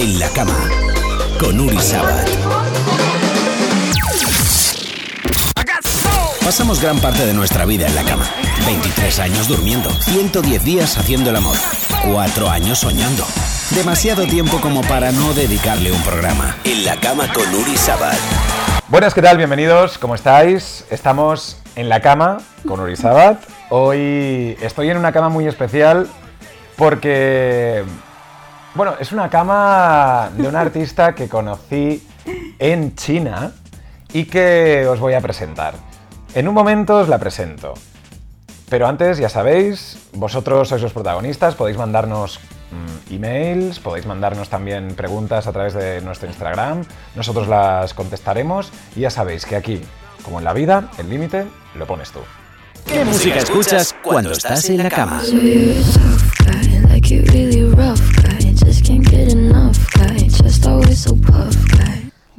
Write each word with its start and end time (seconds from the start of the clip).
En 0.00 0.20
la 0.20 0.28
cama, 0.28 0.56
con 1.40 1.58
Uri 1.58 1.80
Sabat. 1.80 2.28
Pasamos 6.44 6.80
gran 6.80 7.00
parte 7.00 7.26
de 7.26 7.34
nuestra 7.34 7.64
vida 7.64 7.88
en 7.88 7.96
la 7.96 8.04
cama. 8.04 8.24
23 8.64 9.18
años 9.18 9.48
durmiendo, 9.48 9.90
110 9.90 10.62
días 10.62 10.98
haciendo 10.98 11.30
el 11.30 11.36
amor, 11.36 11.56
4 12.12 12.48
años 12.48 12.78
soñando. 12.78 13.26
Demasiado 13.74 14.24
tiempo 14.28 14.60
como 14.60 14.82
para 14.82 15.10
no 15.10 15.34
dedicarle 15.34 15.90
un 15.90 16.00
programa. 16.02 16.54
En 16.62 16.84
la 16.84 16.94
cama 17.00 17.32
con 17.32 17.52
Uri 17.52 17.76
Sabat. 17.76 18.18
Buenas, 18.86 19.14
¿qué 19.14 19.22
tal? 19.22 19.36
Bienvenidos, 19.36 19.98
¿cómo 19.98 20.14
estáis? 20.14 20.84
Estamos 20.90 21.56
en 21.74 21.88
la 21.88 22.00
cama 22.00 22.38
con 22.68 22.78
Uri 22.78 22.94
Sabat. 22.94 23.42
Hoy 23.68 24.56
estoy 24.62 24.90
en 24.90 24.96
una 24.96 25.10
cama 25.10 25.28
muy 25.28 25.48
especial 25.48 26.06
porque, 26.76 27.82
bueno, 28.78 28.94
es 29.00 29.10
una 29.10 29.28
cama 29.28 30.30
de 30.36 30.46
un 30.46 30.54
artista 30.54 31.12
que 31.12 31.28
conocí 31.28 32.00
en 32.60 32.94
China 32.94 33.50
y 34.12 34.26
que 34.26 34.86
os 34.86 35.00
voy 35.00 35.14
a 35.14 35.20
presentar. 35.20 35.74
En 36.32 36.46
un 36.46 36.54
momento 36.54 36.98
os 36.98 37.08
la 37.08 37.18
presento. 37.18 37.74
Pero 38.68 38.86
antes, 38.86 39.18
ya 39.18 39.28
sabéis, 39.28 39.98
vosotros 40.12 40.68
sois 40.68 40.80
los 40.80 40.92
protagonistas, 40.92 41.56
podéis 41.56 41.76
mandarnos 41.76 42.38
mm, 42.70 43.14
emails, 43.14 43.80
podéis 43.80 44.06
mandarnos 44.06 44.48
también 44.48 44.94
preguntas 44.94 45.48
a 45.48 45.52
través 45.52 45.74
de 45.74 46.00
nuestro 46.00 46.28
Instagram, 46.28 46.84
nosotros 47.16 47.48
las 47.48 47.94
contestaremos 47.94 48.70
y 48.94 49.00
ya 49.00 49.10
sabéis 49.10 49.44
que 49.44 49.56
aquí, 49.56 49.80
como 50.22 50.38
en 50.38 50.44
la 50.44 50.52
vida, 50.52 50.88
el 50.98 51.10
límite 51.10 51.46
lo 51.74 51.84
pones 51.84 52.12
tú. 52.12 52.20
¿Qué 52.86 53.04
música 53.04 53.40
escuchas 53.40 53.96
cuando 54.04 54.30
estás 54.30 54.70
en 54.70 54.84
la 54.84 54.88
cama? 54.88 55.20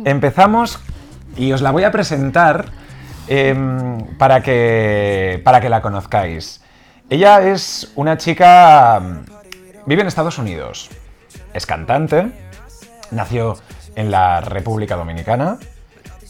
Empezamos 0.05 0.79
y 1.35 1.51
os 1.51 1.61
la 1.61 1.71
voy 1.71 1.83
a 1.83 1.91
presentar 1.91 2.65
em, 3.27 4.05
para, 4.17 4.41
que, 4.41 5.41
para 5.43 5.61
que 5.61 5.69
la 5.69 5.81
conozcáis. 5.81 6.61
Ella 7.09 7.41
es 7.41 7.91
una 7.95 8.17
chica... 8.17 9.01
Vive 9.85 10.01
en 10.01 10.07
Estados 10.07 10.37
Unidos. 10.37 10.89
Es 11.53 11.65
cantante. 11.65 12.31
Nació 13.11 13.57
en 13.95 14.11
la 14.11 14.41
República 14.41 14.95
Dominicana. 14.95 15.57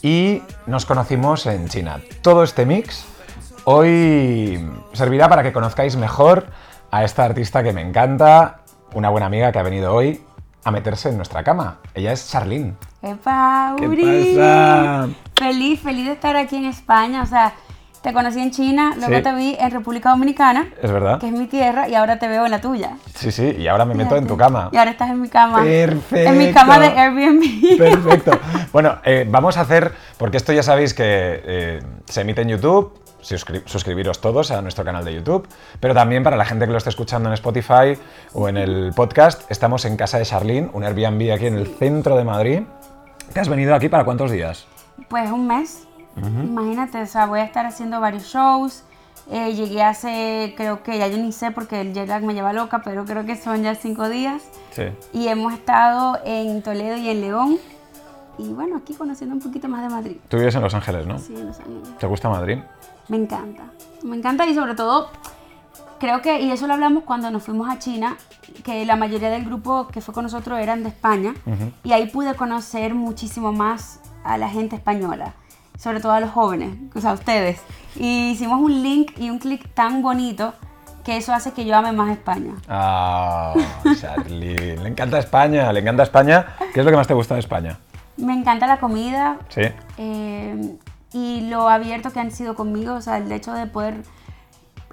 Y 0.01 0.41
nos 0.65 0.85
conocimos 0.85 1.45
en 1.45 1.67
China. 1.67 1.99
Todo 2.21 2.43
este 2.43 2.65
mix 2.65 3.05
hoy 3.65 4.65
servirá 4.93 5.29
para 5.29 5.43
que 5.43 5.51
conozcáis 5.51 5.95
mejor 5.95 6.47
a 6.89 7.03
esta 7.03 7.25
artista 7.25 7.61
que 7.61 7.73
me 7.73 7.81
encanta. 7.81 8.58
Una 8.93 9.09
buena 9.09 9.27
amiga 9.27 9.51
que 9.51 9.59
ha 9.59 9.63
venido 9.63 9.93
hoy 9.93 10.21
a 10.63 10.71
meterse 10.71 11.09
en 11.09 11.17
nuestra 11.17 11.43
cama. 11.43 11.77
Ella 11.93 12.11
es 12.11 12.29
Charlene. 12.29 12.73
¡Epa, 13.01 13.75
¿Qué 13.77 13.87
Uri! 13.87 14.35
pasa? 14.35 15.07
Feliz, 15.37 15.79
feliz 15.81 16.05
de 16.07 16.13
estar 16.13 16.35
aquí 16.35 16.55
en 16.57 16.65
España. 16.65 17.21
O 17.23 17.25
sea, 17.25 17.53
te 18.01 18.11
conocí 18.13 18.39
en 18.39 18.51
China, 18.51 18.93
luego 18.97 19.15
Sí. 19.17 19.21
te 19.23 19.33
vi 19.35 19.55
en 19.59 19.71
República 19.71 20.09
Dominicana, 20.09 20.67
Es 20.81 20.91
verdad. 20.91 21.19
que 21.19 21.27
es 21.27 21.33
mi 21.33 21.47
tierra, 21.47 21.87
y 21.87 21.95
ahora 21.95 22.17
te 22.17 22.27
veo 22.27 22.45
en 22.45 22.51
la 22.51 22.61
tuya. 22.61 22.97
Sí, 23.15 23.31
sí, 23.31 23.55
y 23.57 23.67
ahora 23.67 23.85
me 23.85 23.93
meto 23.93 24.15
en 24.17 24.25
tu 24.27 24.35
cama. 24.37 24.69
Y 24.71 24.77
ahora 24.77 24.91
estás 24.91 25.09
en 25.11 25.21
mi 25.21 25.29
cama. 25.29 25.61
Perfecto. 25.63 26.29
En 26.31 26.37
mi 26.37 26.51
cama 26.51 26.79
de 26.79 26.87
Airbnb. 26.87 27.77
Perfecto. 27.77 28.31
Bueno, 28.71 28.97
eh, 29.03 29.25
vamos 29.27 29.57
a 29.57 29.61
hacer, 29.61 29.93
porque 30.17 30.37
esto 30.37 30.53
ya 30.53 30.61
sabéis 30.61 30.93
que 30.93 31.03
eh, 31.05 31.79
se 32.05 32.21
emite 32.21 32.43
en 32.43 32.49
YouTube, 32.49 32.93
suscri- 33.21 33.63
suscribiros 33.65 34.19
todos 34.21 34.51
a 34.51 34.61
nuestro 34.61 34.83
canal 34.85 35.03
de 35.05 35.13
YouTube, 35.13 35.47
pero 35.79 35.93
también 35.93 36.23
para 36.23 36.37
la 36.37 36.45
gente 36.45 36.65
que 36.65 36.71
lo 36.71 36.77
esté 36.77 36.89
escuchando 36.89 37.29
en 37.29 37.33
Spotify 37.33 37.97
o 38.33 38.49
en 38.49 38.57
el 38.57 38.91
podcast, 38.95 39.49
estamos 39.51 39.85
en 39.85 39.97
casa 39.97 40.17
de 40.17 40.25
Charlene, 40.25 40.69
un 40.73 40.83
Airbnb 40.83 41.33
aquí 41.33 41.47
en 41.47 41.55
el 41.55 41.67
centro 41.67 42.15
de 42.17 42.23
Madrid. 42.23 42.63
¿Te 43.33 43.39
has 43.39 43.49
venido 43.49 43.75
aquí 43.75 43.89
para 43.89 44.05
cuántos 44.05 44.31
días? 44.31 44.65
Pues 45.07 45.29
un 45.31 45.47
mes. 45.47 45.85
Imagínate, 46.17 47.01
o 47.01 47.05
sea, 47.05 47.27
voy 47.27 47.39
a 47.39 47.43
estar 47.43 47.65
haciendo 47.65 48.01
varios 48.01 48.23
shows. 48.23 48.83
Eh, 49.31 49.53
llegué 49.53 49.83
hace, 49.83 50.55
creo 50.57 50.81
que 50.81 50.97
ya 50.97 51.07
yo 51.07 51.17
ni 51.17 51.31
sé 51.31 51.51
porque 51.51 51.81
el 51.81 51.93
jet 51.93 52.07
lag 52.09 52.23
me 52.23 52.33
lleva 52.33 52.51
loca, 52.51 52.81
pero 52.83 53.05
creo 53.05 53.25
que 53.25 53.35
son 53.35 53.61
ya 53.61 53.75
cinco 53.75 54.09
días. 54.09 54.41
Sí. 54.71 54.85
Y 55.13 55.27
hemos 55.27 55.53
estado 55.53 56.19
en 56.25 56.63
Toledo 56.63 56.97
y 56.97 57.09
en 57.09 57.21
León. 57.21 57.57
Y 58.39 58.49
bueno, 58.53 58.77
aquí 58.77 58.95
conociendo 58.95 59.35
un 59.35 59.41
poquito 59.41 59.67
más 59.67 59.83
de 59.83 59.89
Madrid. 59.89 60.17
Tú 60.29 60.37
vives 60.37 60.55
en 60.55 60.61
Los 60.61 60.73
Ángeles, 60.73 61.05
¿no? 61.05 61.19
Sí, 61.19 61.35
en 61.35 61.45
Los 61.45 61.59
Ángeles. 61.59 61.97
¿Te 61.99 62.07
gusta 62.07 62.27
Madrid? 62.27 62.57
Me 63.09 63.17
encanta. 63.17 63.63
Me 64.03 64.15
encanta 64.15 64.45
y 64.45 64.53
sobre 64.55 64.75
todo, 64.75 65.09
creo 65.99 66.21
que, 66.21 66.41
y 66.41 66.51
eso 66.51 66.67
lo 66.67 66.73
hablamos 66.73 67.03
cuando 67.03 67.29
nos 67.31 67.43
fuimos 67.43 67.69
a 67.69 67.77
China, 67.79 68.15
que 68.63 68.85
la 68.85 68.95
mayoría 68.95 69.29
del 69.29 69.43
grupo 69.45 69.87
que 69.87 70.01
fue 70.01 70.13
con 70.13 70.23
nosotros 70.23 70.59
eran 70.59 70.83
de 70.83 70.89
España. 70.89 71.33
Y 71.83 71.91
ahí 71.91 72.07
pude 72.07 72.35
conocer 72.35 72.93
muchísimo 72.93 73.51
más 73.51 73.99
a 74.23 74.37
la 74.37 74.47
gente 74.49 74.75
española, 74.75 75.33
sobre 75.77 75.99
todo 75.99 76.11
a 76.13 76.19
los 76.19 76.29
jóvenes, 76.31 76.75
o 76.95 77.01
sea, 77.01 77.11
a 77.11 77.13
ustedes. 77.13 77.59
Y 77.95 78.29
hicimos 78.31 78.59
un 78.61 78.81
link 78.83 79.11
y 79.17 79.29
un 79.29 79.39
clic 79.39 79.67
tan 79.73 80.01
bonito 80.01 80.53
que 81.03 81.17
eso 81.17 81.33
hace 81.33 81.53
que 81.53 81.65
yo 81.65 81.75
ame 81.75 81.91
más 81.91 82.11
España. 82.11 82.53
Ah, 82.67 83.53
Charlene. 83.99 84.77
Le 84.77 84.89
encanta 84.89 85.17
España, 85.17 85.71
le 85.73 85.79
encanta 85.79 86.03
España. 86.03 86.55
¿Qué 86.73 86.81
es 86.81 86.85
lo 86.85 86.91
que 86.91 86.97
más 86.97 87.07
te 87.07 87.13
gusta 87.13 87.33
de 87.33 87.39
España? 87.39 87.77
Me 88.17 88.33
encanta 88.33 88.67
la 88.67 88.77
comida, 88.79 89.37
Sí. 89.47 89.61
eh, 89.97 90.75
y 91.13 91.41
lo 91.49 91.69
abierto 91.69 92.11
que 92.11 92.19
han 92.19 92.31
sido 92.31 92.55
conmigo, 92.55 92.93
o 92.95 93.01
sea, 93.01 93.17
el 93.17 93.31
hecho 93.31 93.53
de 93.53 93.65
poder 93.65 94.03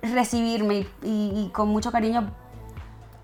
recibirme 0.02 0.74
y, 0.76 0.88
y- 1.02 1.32
y 1.46 1.50
con 1.52 1.68
mucho 1.68 1.90
cariño, 1.92 2.30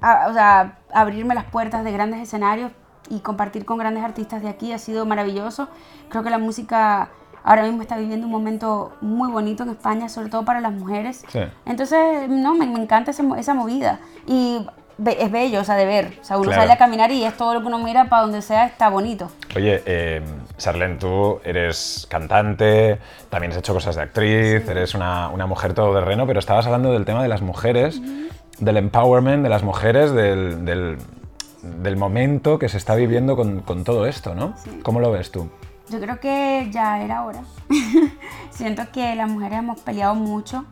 a- 0.00 0.26
o 0.28 0.32
sea, 0.32 0.78
abrirme 0.92 1.34
las 1.34 1.44
puertas 1.44 1.84
de 1.84 1.92
grandes 1.92 2.20
escenarios 2.20 2.72
y 3.08 3.20
compartir 3.20 3.64
con 3.64 3.78
grandes 3.78 4.04
artistas 4.04 4.42
de 4.42 4.48
aquí 4.48 4.72
ha 4.72 4.78
sido 4.78 5.06
maravilloso. 5.06 5.68
Creo 6.08 6.22
que 6.22 6.30
la 6.30 6.38
música 6.38 7.10
ahora 7.44 7.62
mismo 7.64 7.82
está 7.82 7.96
viviendo 7.96 8.26
un 8.26 8.32
momento 8.32 8.92
muy 9.00 9.30
bonito 9.30 9.62
en 9.64 9.70
España, 9.70 10.08
sobre 10.08 10.28
todo 10.28 10.44
para 10.44 10.60
las 10.60 10.72
mujeres. 10.72 11.24
Sí. 11.28 11.40
Entonces, 11.66 12.28
no, 12.28 12.54
me, 12.54 12.66
me 12.66 12.80
encanta 12.80 13.10
mo- 13.22 13.36
esa 13.36 13.54
movida. 13.54 14.00
Y 14.26 14.66
es 15.04 15.30
bello, 15.32 15.60
o 15.60 15.64
sea, 15.64 15.74
de 15.74 15.84
ver. 15.84 16.18
O 16.20 16.24
sea, 16.24 16.36
uno 16.36 16.46
Claro. 16.46 16.62
sale 16.62 16.72
a 16.72 16.78
caminar 16.78 17.10
y 17.10 17.24
es 17.24 17.36
todo 17.36 17.54
lo 17.54 17.60
que 17.60 17.66
uno 17.66 17.78
mira 17.78 18.08
para 18.08 18.22
donde 18.22 18.42
sea, 18.42 18.66
está 18.66 18.88
bonito. 18.88 19.30
Oye, 19.56 19.82
eh, 19.86 20.22
Charlene, 20.62 20.94
tú 20.96 21.40
eres 21.44 22.06
cantante, 22.08 22.98
también 23.30 23.52
has 23.52 23.58
hecho 23.58 23.74
cosas 23.74 23.96
de 23.96 24.02
actriz, 24.02 24.68
eres 24.68 24.94
una, 24.94 25.28
una 25.28 25.46
mujer 25.46 25.74
todoterreno, 25.74 26.26
pero 26.26 26.38
estabas 26.38 26.66
hablando 26.66 26.92
del 26.92 27.04
tema 27.04 27.20
de 27.22 27.28
las 27.28 27.42
mujeres, 27.42 28.00
del 28.58 28.76
empowerment 28.76 29.42
de 29.42 29.48
las 29.48 29.62
mujeres, 29.62 30.12
del, 30.12 30.64
del- 30.64 30.98
del 31.62 31.96
momento 31.96 32.58
que 32.58 32.68
se 32.68 32.76
está 32.76 32.94
viviendo 32.96 33.36
con, 33.36 33.60
con 33.60 33.84
todo 33.84 34.06
esto, 34.06 34.34
¿no? 34.34 34.54
¿Cómo 34.82 34.98
lo 35.00 35.12
ves 35.12 35.30
tú? 35.30 35.48
Yo 35.90 36.00
creo 36.00 36.18
que 36.18 36.68
ya 36.72 37.00
era 37.02 37.24
hora. 37.24 37.42
Siento 38.50 38.82
que 38.92 39.14
las 39.14 39.28
mujeres 39.28 39.58
hemos 39.60 39.80
peleado 39.80 40.14
mucho. 40.14 40.64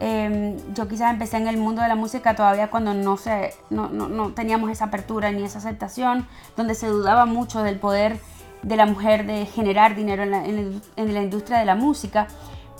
Eh, 0.00 0.56
yo 0.74 0.86
quizás 0.88 1.12
empecé 1.12 1.36
en 1.38 1.48
el 1.48 1.56
mundo 1.56 1.82
de 1.82 1.88
la 1.88 1.96
música 1.96 2.36
todavía 2.36 2.70
cuando 2.70 2.94
no, 2.94 3.16
se, 3.16 3.52
no, 3.70 3.88
no- 3.88 4.08
no 4.08 4.32
teníamos 4.32 4.70
esa 4.70 4.86
apertura 4.86 5.30
ni 5.32 5.42
esa 5.42 5.58
aceptación, 5.58 6.26
donde 6.56 6.74
se 6.74 6.86
dudaba 6.86 7.26
mucho 7.26 7.62
del 7.62 7.78
poder 7.78 8.18
de 8.62 8.76
la 8.76 8.86
mujer 8.86 9.26
de 9.26 9.46
generar 9.46 9.94
dinero 9.94 10.22
en 10.22 10.30
la, 10.30 10.44
en 10.44 10.56
la- 10.74 10.80
en 10.96 11.14
la 11.14 11.22
industria 11.22 11.58
de 11.58 11.64
la 11.64 11.74
música, 11.74 12.26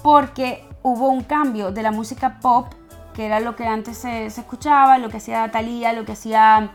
porque 0.03 0.65
hubo 0.83 1.09
un 1.09 1.23
cambio 1.23 1.71
de 1.73 1.83
la 1.83 1.91
música 1.93 2.39
pop, 2.41 2.67
que 3.15 3.27
era 3.27 3.41
lo 3.41 3.57
que 3.57 3.67
antes 3.67 3.97
se, 3.99 4.31
se 4.31 4.41
escuchaba, 4.41 4.99
lo 4.99 5.09
que 5.09 5.17
hacía 5.17 5.51
Thalía, 5.51 5.93
lo 5.93 6.05
que 6.05 6.13
hacía 6.13 6.71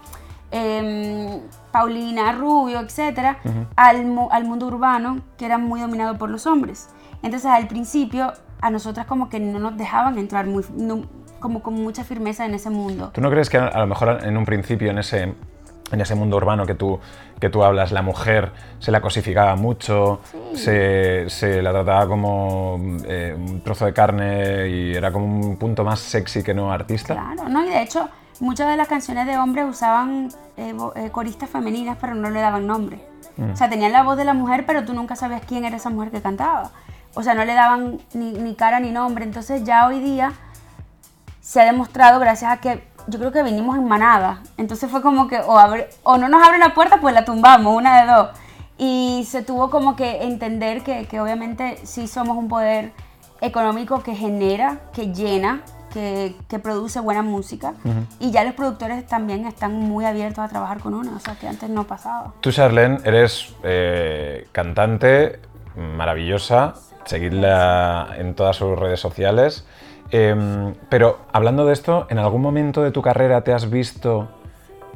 em, 0.51 1.39
Paulina 1.71 2.31
Rubio, 2.33 2.79
etcétera, 2.81 3.37
al, 3.75 4.05
mu- 4.05 4.29
al 4.31 4.43
mundo 4.45 4.67
urbano 4.67 5.19
que 5.37 5.45
era 5.45 5.57
muy 5.57 5.81
dominado 5.81 6.17
por 6.17 6.29
los 6.29 6.45
hombres. 6.45 6.89
Entonces 7.23 7.49
al 7.49 7.67
principio 7.67 8.33
a 8.61 8.69
nosotras 8.69 9.05
como 9.05 9.29
que 9.29 9.39
no 9.39 9.59
nos 9.59 9.77
dejaban 9.77 10.17
entrar 10.17 10.45
muy, 10.45 10.63
no- 10.75 11.03
como 11.39 11.61
con 11.61 11.73
mucha 11.73 12.03
firmeza 12.03 12.45
en 12.45 12.53
ese 12.53 12.69
mundo. 12.69 13.09
¿Tú 13.13 13.21
no 13.21 13.29
crees 13.29 13.49
que 13.49 13.57
a 13.57 13.67
a 13.67 13.79
lo 13.79 13.87
mejor 13.87 14.19
en 14.23 14.37
un 14.37 14.45
principio 14.45 14.91
en 14.91 14.97
ese, 14.99 15.33
en 15.91 16.01
ese 16.01 16.15
mundo 16.15 16.37
urbano 16.37 16.65
que 16.65 16.75
tú, 16.75 16.99
que 17.43 17.49
tú 17.49 17.61
hablas, 17.61 17.91
la 17.91 18.01
mujer 18.01 18.53
se 18.79 18.89
la 18.89 19.01
cosificaba 19.01 19.57
mucho, 19.57 20.21
se, 20.53 21.29
se 21.29 21.61
la 21.61 21.71
trataba 21.71 22.07
como 22.07 22.79
eh, 23.05 23.35
un 23.37 23.59
trozo 23.59 23.85
de 23.85 23.91
carne 23.91 24.69
y 24.69 24.95
era 24.95 25.11
como 25.11 25.25
un 25.25 25.57
punto 25.57 25.83
más 25.83 25.99
sexy 25.99 26.41
que 26.41 26.53
no 26.53 26.71
artista? 26.71 27.15
Claro, 27.15 27.49
¿no? 27.49 27.65
Y 27.65 27.67
de 27.67 27.81
hecho 27.81 28.07
muchas 28.39 28.69
de 28.69 28.77
las 28.77 28.87
canciones 28.87 29.27
de 29.27 29.37
hombres 29.37 29.65
usaban 29.69 30.29
eh, 30.55 30.73
eh, 30.95 31.09
coristas 31.11 31.49
femeninas 31.49 31.97
pero 31.99 32.15
no 32.15 32.29
le 32.29 32.39
daban 32.39 32.65
nombre. 32.65 33.05
O 33.51 33.57
sea, 33.57 33.69
tenían 33.69 33.91
la 33.91 34.03
voz 34.03 34.15
de 34.15 34.23
la 34.23 34.33
mujer 34.33 34.65
pero 34.65 34.85
tú 34.85 34.93
nunca 34.93 35.17
sabías 35.17 35.41
quién 35.45 35.65
era 35.65 35.75
esa 35.75 35.89
mujer 35.89 36.11
que 36.11 36.21
cantaba. 36.21 36.71
O 37.13 37.23
sea, 37.23 37.33
no 37.33 37.43
le 37.43 37.55
daban 37.55 37.99
ni, 38.13 38.31
ni 38.31 38.55
cara 38.55 38.79
ni 38.79 38.91
nombre. 38.91 39.25
Entonces 39.25 39.65
ya 39.65 39.85
hoy 39.85 39.99
día 39.99 40.31
se 41.41 41.59
ha 41.59 41.65
demostrado 41.65 42.21
gracias 42.21 42.53
a 42.53 42.61
que 42.61 42.87
yo 43.07 43.19
creo 43.19 43.31
que 43.31 43.43
vinimos 43.43 43.77
en 43.77 43.87
manada. 43.87 44.41
Entonces 44.57 44.89
fue 44.89 45.01
como 45.01 45.27
que 45.27 45.39
o, 45.39 45.57
abre- 45.57 45.89
o 46.03 46.17
no 46.17 46.27
nos 46.29 46.43
abren 46.43 46.59
la 46.61 46.73
puerta, 46.73 46.97
pues 47.01 47.13
la 47.13 47.25
tumbamos, 47.25 47.75
una 47.75 48.01
de 48.01 48.11
dos. 48.11 48.29
Y 48.77 49.25
se 49.29 49.43
tuvo 49.43 49.69
como 49.69 49.95
que 49.95 50.23
entender 50.23 50.83
que, 50.83 51.05
que 51.07 51.21
obviamente 51.21 51.77
sí 51.83 52.07
somos 52.07 52.37
un 52.37 52.47
poder 52.47 52.91
económico 53.41 54.01
que 54.01 54.15
genera, 54.15 54.79
que 54.93 55.13
llena, 55.13 55.61
que, 55.93 56.35
que 56.47 56.57
produce 56.59 56.99
buena 56.99 57.21
música. 57.21 57.73
Y 58.19 58.31
ya 58.31 58.43
los 58.43 58.55
productores 58.55 59.05
también 59.05 59.45
están 59.45 59.73
muy 59.73 60.05
abiertos 60.05 60.43
a 60.43 60.47
trabajar 60.47 60.79
con 60.79 60.95
una, 60.95 61.15
o 61.15 61.19
sea, 61.19 61.35
que 61.35 61.47
antes 61.47 61.69
no 61.69 61.83
pasaba. 61.83 62.33
Tú, 62.41 62.51
Charlene, 62.51 62.97
eres 63.03 63.53
eh, 63.63 64.47
cantante 64.51 65.39
maravillosa, 65.75 66.73
seguidla 67.05 68.09
en 68.17 68.33
todas 68.33 68.55
sus 68.55 68.77
redes 68.77 68.99
sociales. 68.99 69.65
Em, 70.15 70.75
pero 70.89 71.17
hablando 71.33 71.65
de 71.65 71.73
esto, 71.73 72.05
¿en 72.07 72.19
algún 72.19 72.39
momento 72.43 72.83
de 72.83 72.91
tu 72.91 73.01
carrera 73.01 73.43
te 73.43 73.51
has 73.51 73.67
visto 73.71 74.27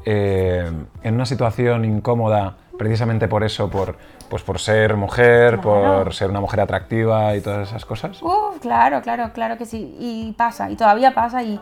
eh, 0.06 0.72
en 1.02 1.16
una 1.16 1.26
situación 1.26 1.86
incómoda 1.86 2.56
precisamente 2.78 3.28
por 3.28 3.44
eso, 3.44 3.68
por, 3.68 3.98
pues 4.30 4.44
por 4.44 4.60
ser 4.60 4.96
mujer, 4.96 5.60
Claro. 5.60 6.04
por 6.04 6.14
ser 6.14 6.30
una 6.30 6.40
mujer 6.40 6.62
atractiva 6.62 7.36
y 7.36 7.42
todas 7.42 7.70
esas 7.70 7.84
cosas? 7.84 8.22
Uh, 8.22 8.60
claro, 8.62 9.02
claro, 9.02 9.32
claro 9.34 9.58
que 9.58 9.66
sí. 9.66 9.96
Y 10.00 10.34
pasa, 10.34 10.70
y 10.70 10.76
todavía 10.76 11.16
pasa. 11.16 11.42
Y 11.42 11.60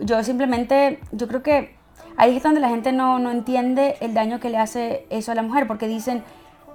yo 0.00 0.22
simplemente, 0.24 1.00
yo 1.12 1.28
creo 1.28 1.42
que 1.42 1.76
ahí 2.16 2.38
es 2.38 2.42
donde 2.42 2.60
la 2.60 2.70
gente 2.70 2.90
no, 2.92 3.18
no 3.18 3.30
entiende 3.32 3.96
el 4.00 4.14
daño 4.14 4.40
que 4.40 4.48
le 4.48 4.56
hace 4.56 5.06
eso 5.10 5.30
a 5.30 5.34
la 5.34 5.42
mujer, 5.42 5.66
porque 5.66 5.88
dicen 5.88 6.24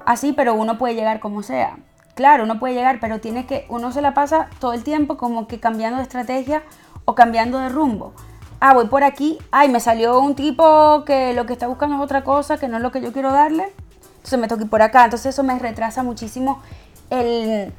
así, 0.06 0.32
pero 0.32 0.54
uno 0.54 0.78
puede 0.78 0.94
llegar 0.94 1.20
como 1.20 1.42
sea. 1.42 1.78
Claro, 2.16 2.44
uno 2.44 2.60
puede 2.60 2.74
llegar, 2.74 3.00
pero 3.00 3.20
tiene 3.20 3.46
que, 3.46 3.66
uno 3.70 3.92
se 3.92 4.02
la 4.02 4.14
pasa 4.14 4.50
todo 4.60 4.74
el 4.74 4.84
tiempo 4.84 5.18
como 5.18 5.48
que 5.48 5.60
cambiando 5.60 5.98
de 5.98 6.04
estrategia 6.04 6.64
o 7.06 7.16
cambiando 7.16 7.58
de 7.58 7.70
rumbo. 7.70 8.14
Ah, 8.60 8.74
voy 8.74 8.88
por 8.88 9.04
aquí, 9.04 9.40
ay, 9.50 9.70
me 9.70 9.80
salió 9.80 10.20
un 10.20 10.36
tipo 10.36 11.04
que 11.06 11.34
lo 11.34 11.46
que 11.46 11.54
está 11.54 11.68
buscando 11.68 11.96
es 11.96 12.02
otra 12.02 12.24
cosa, 12.24 12.58
que 12.58 12.68
no 12.68 12.78
es 12.78 12.84
lo 12.84 12.92
que 12.92 13.02
yo 13.02 13.12
quiero 13.12 13.32
darle. 13.32 13.72
Entonces 14.18 14.40
me 14.40 14.64
ir 14.64 14.70
por 14.70 14.82
acá. 14.84 15.04
Entonces 15.04 15.34
eso 15.34 15.44
me 15.44 15.58
retrasa 15.58 16.04
muchísimo 16.04 16.62
el, 17.10 17.74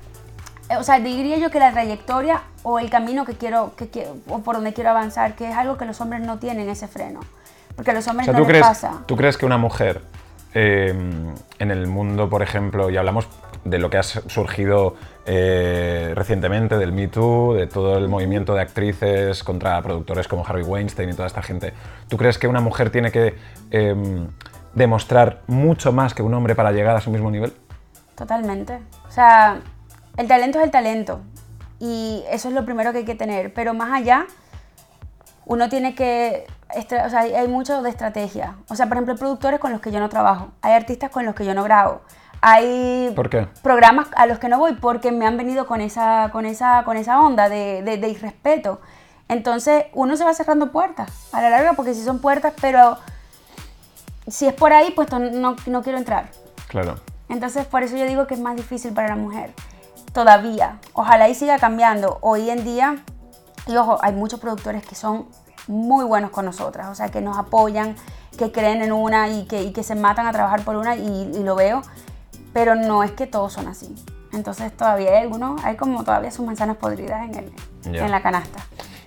eh, 0.68 0.76
o 0.76 0.82
sea, 0.82 0.98
diría 1.00 1.38
yo 1.38 1.50
que 1.50 1.58
la 1.58 1.70
trayectoria 1.72 2.42
o 2.62 2.78
el 2.78 2.90
camino 2.90 3.24
que 3.24 3.34
quiero, 3.34 3.74
que 3.76 3.88
quiero, 3.88 4.16
o 4.28 4.38
por 4.40 4.56
donde 4.56 4.72
quiero 4.72 4.90
avanzar, 4.90 5.34
que 5.34 5.50
es 5.50 5.56
algo 5.56 5.76
que 5.76 5.84
los 5.84 6.00
hombres 6.00 6.22
no 6.22 6.38
tienen 6.38 6.68
ese 6.68 6.88
freno. 6.88 7.20
Porque 7.76 7.90
a 7.90 7.94
los 7.94 8.06
O 8.06 8.10
hombres 8.10 8.26
sea, 8.26 8.32
no 8.32 8.38
¿tú 8.38 8.44
les 8.44 8.50
crees, 8.50 8.66
pasa. 8.66 9.02
¿tú 9.06 9.16
crees 9.16 9.36
que 9.36 9.46
una 9.46 9.58
mujer 9.58 10.02
eh, 10.54 10.94
en 11.58 11.70
el 11.70 11.86
mundo, 11.86 12.28
por 12.28 12.42
ejemplo, 12.42 12.90
y 12.90 12.96
hablamos 12.96 13.26
de 13.64 13.78
lo 13.78 13.90
que 13.90 13.98
ha 13.98 14.02
surgido 14.02 14.96
eh, 15.24 16.12
recientemente, 16.14 16.76
del 16.78 16.92
Me 16.92 17.08
Too, 17.08 17.54
de 17.54 17.66
todo 17.66 17.96
el 17.98 18.08
movimiento 18.08 18.54
de 18.54 18.62
actrices 18.62 19.44
contra 19.44 19.80
productores 19.82 20.26
como 20.26 20.44
Harvey 20.44 20.64
Weinstein 20.64 21.10
y 21.10 21.12
toda 21.12 21.26
esta 21.26 21.42
gente, 21.42 21.72
¿tú 22.08 22.16
crees 22.16 22.38
que 22.38 22.48
una 22.48 22.60
mujer 22.60 22.90
tiene 22.90 23.12
que 23.12 23.36
eh, 23.70 24.26
demostrar 24.74 25.42
mucho 25.46 25.92
más 25.92 26.14
que 26.14 26.22
un 26.22 26.34
hombre 26.34 26.54
para 26.54 26.72
llegar 26.72 26.96
a 26.96 27.00
su 27.00 27.10
mismo 27.10 27.30
nivel? 27.30 27.52
Totalmente. 28.16 28.80
O 29.08 29.10
sea, 29.10 29.60
el 30.16 30.28
talento 30.28 30.58
es 30.58 30.64
el 30.64 30.70
talento. 30.70 31.20
Y 31.78 32.22
eso 32.30 32.48
es 32.48 32.54
lo 32.54 32.64
primero 32.64 32.92
que 32.92 32.98
hay 32.98 33.04
que 33.04 33.14
tener. 33.14 33.52
Pero 33.52 33.74
más 33.74 33.92
allá, 33.92 34.26
uno 35.46 35.68
tiene 35.68 35.94
que... 35.94 36.46
O 36.74 37.10
sea, 37.10 37.20
hay 37.20 37.48
mucho 37.48 37.82
de 37.82 37.90
estrategia. 37.90 38.54
O 38.68 38.76
sea, 38.76 38.86
por 38.86 38.96
ejemplo, 38.96 39.14
hay 39.14 39.18
productores 39.18 39.60
con 39.60 39.72
los 39.72 39.80
que 39.80 39.90
yo 39.90 40.00
no 40.00 40.08
trabajo. 40.08 40.52
Hay 40.62 40.72
artistas 40.74 41.10
con 41.10 41.26
los 41.26 41.34
que 41.34 41.44
yo 41.44 41.54
no 41.54 41.64
grabo. 41.64 42.02
Hay 42.44 43.14
programas 43.62 44.08
a 44.16 44.26
los 44.26 44.40
que 44.40 44.48
no 44.48 44.58
voy 44.58 44.74
porque 44.74 45.12
me 45.12 45.26
han 45.26 45.36
venido 45.36 45.66
con 45.66 45.80
esa, 45.80 46.30
con 46.32 46.44
esa, 46.44 46.82
con 46.84 46.96
esa 46.96 47.20
onda 47.20 47.48
de, 47.48 47.82
de, 47.82 47.98
de 47.98 48.08
irrespeto. 48.08 48.80
Entonces, 49.28 49.84
uno 49.94 50.16
se 50.16 50.24
va 50.24 50.34
cerrando 50.34 50.72
puertas 50.72 51.28
a 51.32 51.40
la 51.40 51.50
larga 51.50 51.74
porque 51.74 51.94
si 51.94 52.02
son 52.02 52.18
puertas, 52.18 52.52
pero 52.60 52.98
si 54.26 54.48
es 54.48 54.54
por 54.54 54.72
ahí, 54.72 54.90
pues 54.90 55.08
no, 55.12 55.56
no 55.66 55.82
quiero 55.82 55.98
entrar. 55.98 56.30
Claro. 56.66 56.96
Entonces, 57.28 57.64
por 57.64 57.84
eso 57.84 57.96
yo 57.96 58.06
digo 58.06 58.26
que 58.26 58.34
es 58.34 58.40
más 58.40 58.56
difícil 58.56 58.92
para 58.92 59.08
la 59.08 59.16
mujer. 59.16 59.52
Todavía. 60.12 60.78
Ojalá 60.94 61.28
y 61.28 61.36
siga 61.36 61.58
cambiando. 61.58 62.18
Hoy 62.22 62.50
en 62.50 62.64
día, 62.64 62.96
y 63.68 63.76
ojo, 63.76 63.98
hay 64.02 64.14
muchos 64.14 64.40
productores 64.40 64.84
que 64.84 64.96
son 64.96 65.28
muy 65.68 66.04
buenos 66.04 66.30
con 66.30 66.44
nosotras, 66.44 66.88
o 66.88 66.94
sea, 66.96 67.08
que 67.08 67.20
nos 67.20 67.38
apoyan, 67.38 67.94
que 68.36 68.50
creen 68.50 68.82
en 68.82 68.90
una 68.92 69.28
y 69.28 69.46
que, 69.46 69.62
y 69.62 69.72
que 69.72 69.84
se 69.84 69.94
matan 69.94 70.26
a 70.26 70.32
trabajar 70.32 70.62
por 70.64 70.74
una, 70.74 70.96
y, 70.96 71.30
y 71.32 71.42
lo 71.44 71.54
veo, 71.54 71.82
pero 72.52 72.74
no 72.74 73.02
es 73.02 73.12
que 73.12 73.26
todos 73.26 73.52
son 73.52 73.68
así. 73.68 73.94
Entonces, 74.32 74.72
todavía 74.76 75.10
hay 75.10 75.22
algunos, 75.22 75.62
hay 75.64 75.76
como 75.76 76.04
todavía 76.04 76.30
sus 76.30 76.44
manzanas 76.46 76.76
podridas 76.78 77.28
en, 77.28 77.34
el, 77.34 77.52
en 77.96 78.10
la 78.10 78.22
canasta. 78.22 78.64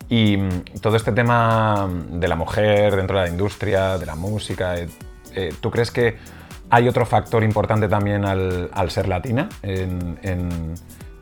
Y 0.08 0.38
mm, 0.38 0.80
todo 0.82 0.96
este 0.98 1.12
tema 1.12 1.90
de 2.10 2.28
la 2.28 2.36
mujer 2.36 2.96
dentro 2.96 3.18
de 3.18 3.26
la 3.26 3.30
industria, 3.30 3.98
de 3.98 4.06
la 4.06 4.16
música, 4.16 4.78
eh, 4.78 4.88
eh, 5.34 5.54
¿tú 5.62 5.72
crees 5.72 5.90
que 5.90 6.18
hay 6.70 6.88
otro 6.88 7.06
factor 7.06 7.44
importante 7.44 7.88
también 7.88 8.24
al, 8.26 8.70
al 8.74 8.92
ser 8.92 9.08
latina 9.08 9.50
en, 9.64 10.20
en- 10.22 10.76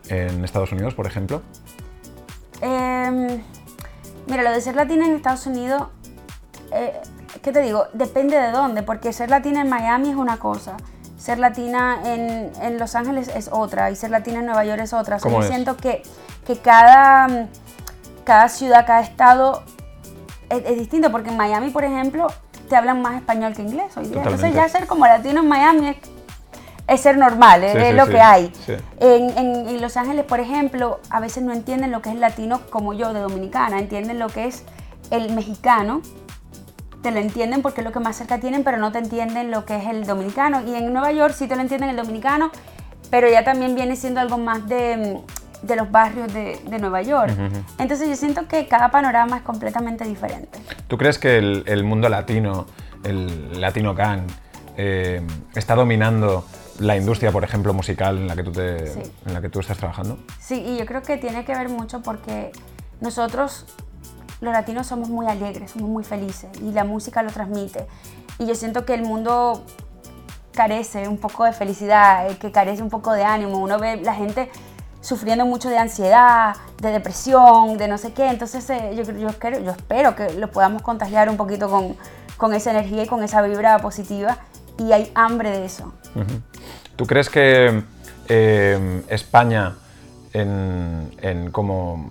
en 0.10 0.44
Estados 0.44 0.72
Unidos, 0.74 0.94
por 0.96 1.08
ejemplo? 1.08 1.42
Em, 2.62 3.42
mira, 4.28 4.44
lo 4.44 4.52
de 4.52 4.62
ser 4.62 4.75
latina 4.75 5.06
en 5.06 5.16
Estados 5.16 5.46
Unidos, 5.48 5.84
eh, 6.74 6.94
¿qué 7.42 7.52
te 7.52 7.62
digo? 7.62 7.86
Depende 7.94 8.38
de 8.38 8.52
dónde, 8.52 8.84
porque 8.84 9.12
ser 9.14 9.30
latina 9.30 9.62
en 9.62 9.70
Miami 9.70 10.10
es 10.10 10.16
una 10.16 10.38
cosa, 10.38 10.78
ser 11.24 11.40
latina 11.40 12.00
en, 12.04 12.52
en 12.62 12.78
Los 12.78 12.96
Ángeles 12.96 13.30
es 13.34 13.48
otra, 13.50 13.90
y 13.90 13.96
ser 13.96 14.10
latina 14.10 14.40
en 14.40 14.46
Nueva 14.46 14.66
York 14.66 14.81
es 14.81 14.92
otra. 14.92 15.16
O 15.16 15.20
sea, 15.20 15.24
¿Cómo 15.31 15.38
yo 15.42 15.44
es? 15.44 15.50
siento 15.50 15.78
que, 15.78 16.04
que 16.46 16.58
cada, 16.58 17.30
mm, 17.30 17.48
cada 18.25 18.50
ciudad, 18.50 18.86
cada 18.86 19.00
estado 19.00 19.64
es, 20.50 20.64
es 20.66 20.78
distinto, 20.78 21.12
porque 21.12 21.30
en 21.30 21.38
Miami, 21.38 21.70
por 21.70 21.86
ejemplo, 21.86 22.28
te 22.68 22.75
hablan 22.75 23.02
más 23.02 23.16
español 23.16 23.54
que 23.56 23.62
inglés 23.62 23.96
hoy 23.96 24.08
día. 24.08 24.18
Entonces 24.24 24.54
ya 24.54 24.68
ser 24.68 24.86
como 24.86 25.06
latino 25.06 25.40
en 25.40 25.48
Miami 25.48 25.88
es, 25.90 25.98
es 26.88 27.00
ser 27.00 27.18
normal, 27.18 27.64
es, 27.64 27.72
Sí, 27.72 27.78
es 27.78 27.88
sí, 27.88 27.94
lo 27.94 28.06
sí, 28.06 28.12
que 28.12 28.20
hay. 28.22 28.54
en- 29.00 29.68
en 29.70 29.81
Los 29.81 29.96
Ángeles, 29.96 30.25
por 30.25 30.42
ejemplo, 30.42 31.00
a 31.10 31.22
veces 31.22 31.42
no 31.44 31.54
entienden 31.54 31.92
lo 31.92 32.02
que 32.02 32.10
es 32.10 32.18
latino 32.18 32.60
como 32.70 32.94
yo 32.94 33.14
de 33.14 33.22
dominicana, 33.22 33.80
entienden 33.80 34.20
lo 34.20 34.28
que 34.28 34.48
es 34.48 34.64
el 35.10 35.34
mexicano, 35.34 36.02
te 37.03 37.11
lo 37.11 37.19
entienden 37.19 37.61
porque 37.61 37.81
es 37.81 37.85
lo 37.85 37.91
que 37.91 38.00
más 38.00 38.15
cerca 38.15 38.39
tienen, 38.39 38.63
pero 38.63 38.77
no 38.77 38.91
te 38.91 38.97
entienden 38.97 39.51
lo 39.51 39.65
que 39.65 39.75
es 39.77 39.85
el 39.88 40.05
dominicano. 40.05 40.63
Y 40.65 40.73
en 40.73 40.91
Nueva 40.91 41.11
York 41.11 41.35
sí 41.38 41.47
te 41.47 41.55
lo 41.55 41.61
entienden 41.61 41.89
el 41.91 41.95
dominicano, 41.97 42.50
pero 43.11 43.29
ya 43.29 43.44
también 43.44 43.75
viene 43.75 43.95
siendo 43.95 44.19
algo 44.21 44.38
más 44.39 44.67
de, 44.67 45.19
de 45.61 45.75
los 45.75 45.91
barrios 45.91 46.33
de, 46.33 46.59
de 46.65 46.79
Nueva 46.79 47.01
York. 47.03 47.33
Entonces 47.77 48.07
yo 48.09 48.15
siento 48.15 48.47
que 48.47 48.67
cada 48.67 48.89
panorama 48.89 49.38
es 49.38 49.44
completamente 49.44 50.05
diferente. 50.05 50.57
¿Tú 50.88 50.97
crees 50.97 51.19
que 51.19 51.38
el, 51.38 51.63
el 51.67 51.83
mundo 51.83 52.07
latino, 52.09 52.65
el 53.03 53.59
latino 53.61 53.94
gang, 53.94 54.21
eh, 54.77 55.21
está 55.53 55.75
dominando 55.75 56.45
la 56.79 56.95
industria, 56.97 57.31
por 57.31 57.44
ejemplo, 57.44 57.73
musical 57.73 58.17
en 58.17 58.27
la 58.27 58.35
que 58.35 58.44
tú, 58.44 58.51
te, 58.51 58.88
Sí. 58.88 59.01
en 59.27 59.33
la 59.33 59.41
que 59.41 59.50
tú 59.50 59.59
estás 59.59 59.77
trabajando? 59.77 60.17
Sí, 60.39 60.55
y 60.65 60.77
yo 60.77 60.85
creo 60.85 61.03
que 61.03 61.17
tiene 61.17 61.45
que 61.45 61.53
ver 61.53 61.69
mucho 61.69 62.01
porque 62.01 62.51
nosotros, 63.01 63.65
los 64.44 64.54
latinos, 64.54 64.88
somos 64.88 65.10
muy 65.10 65.25
alegres, 65.28 65.72
somos 65.72 65.90
muy 65.90 66.04
felices 66.04 66.50
y 66.62 66.72
la 66.72 66.84
música 66.84 67.24
lo 67.24 67.31
transmite. 67.31 67.88
Y 68.40 68.45
yo 68.45 68.56
siento 68.56 68.86
que 68.86 68.94
el 68.94 69.04
mundo 69.04 69.63
carece 70.53 71.08
un 71.08 71.17
poco 71.17 71.46
de 71.46 71.53
felicidad, 71.53 72.29
eh, 72.29 72.38
que 72.38 72.51
carece 72.51 72.84
un 72.84 72.89
poco 72.89 73.13
de 73.13 73.24
ánimo. 73.24 73.58
Uno 73.58 73.79
ve 73.79 73.98
la 73.98 74.13
gente 74.13 74.50
sufriendo 75.01 75.46
mucho 75.46 75.70
de 75.70 75.77
ansiedad, 75.77 76.56
de 76.82 76.91
depresión, 76.91 77.77
de 77.77 77.88
no 77.88 77.98
sé 77.98 78.13
qué. 78.13 78.29
Entonces 78.29 78.70
eh, 78.70 78.94
yo, 78.96 79.03
yo, 79.03 79.29
espero, 79.29 79.60
yo 79.60 79.72
espero 79.72 80.15
que 80.15 80.34
lo 80.34 80.50
podamos 80.51 80.82
contagiar 80.82 81.29
un 81.29 81.38
poquito 81.38 81.70
con, 81.70 82.53
esa 82.53 82.72
energía 82.72 83.03
y 83.03 83.08
con 83.08 83.24
esa 83.24 83.41
vibra 83.41 83.79
positiva. 83.79 84.38
Y 84.77 84.91
hay 84.91 85.12
hambre 85.15 85.51
de 85.51 85.65
eso. 85.65 85.94
¿Tú 86.96 87.06
crees 87.06 87.29
que 87.29 87.84
eh, 88.27 89.03
España, 89.08 89.75
en, 90.34 91.12
en 91.22 91.51
como 91.51 92.10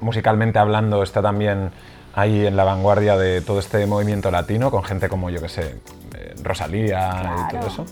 musicalmente 0.00 0.58
hablando, 0.58 1.02
está 1.02 1.22
también 1.22 1.70
ahí 2.14 2.46
en 2.46 2.56
la 2.56 2.64
vanguardia 2.64 3.16
de 3.16 3.42
todo 3.42 3.58
este 3.58 3.86
movimiento 3.86 4.30
latino, 4.30 4.70
con 4.70 4.82
gente 4.82 5.08
como, 5.08 5.30
yo 5.30 5.40
que 5.40 5.48
sé, 5.48 5.80
eh, 6.14 6.34
Rosalía 6.42 7.48
y 7.50 7.56
todo 7.56 7.66
eso? 7.66 7.84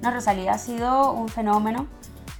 No, 0.00 0.10
Rosalía 0.10 0.52
ha 0.52 0.58
sido 0.58 1.12
un 1.12 1.28
fenómeno. 1.28 1.86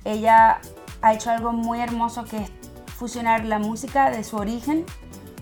Ella 0.04 0.60
ha 1.00 1.14
hecho 1.14 1.30
algo 1.30 1.52
muy 1.52 1.80
hermoso 1.80 2.24
que 2.24 2.38
es 2.38 2.52
fusionar 2.96 3.44
la 3.44 3.58
música 3.58 4.10
de 4.10 4.22
su 4.22 4.36
origen 4.36 4.84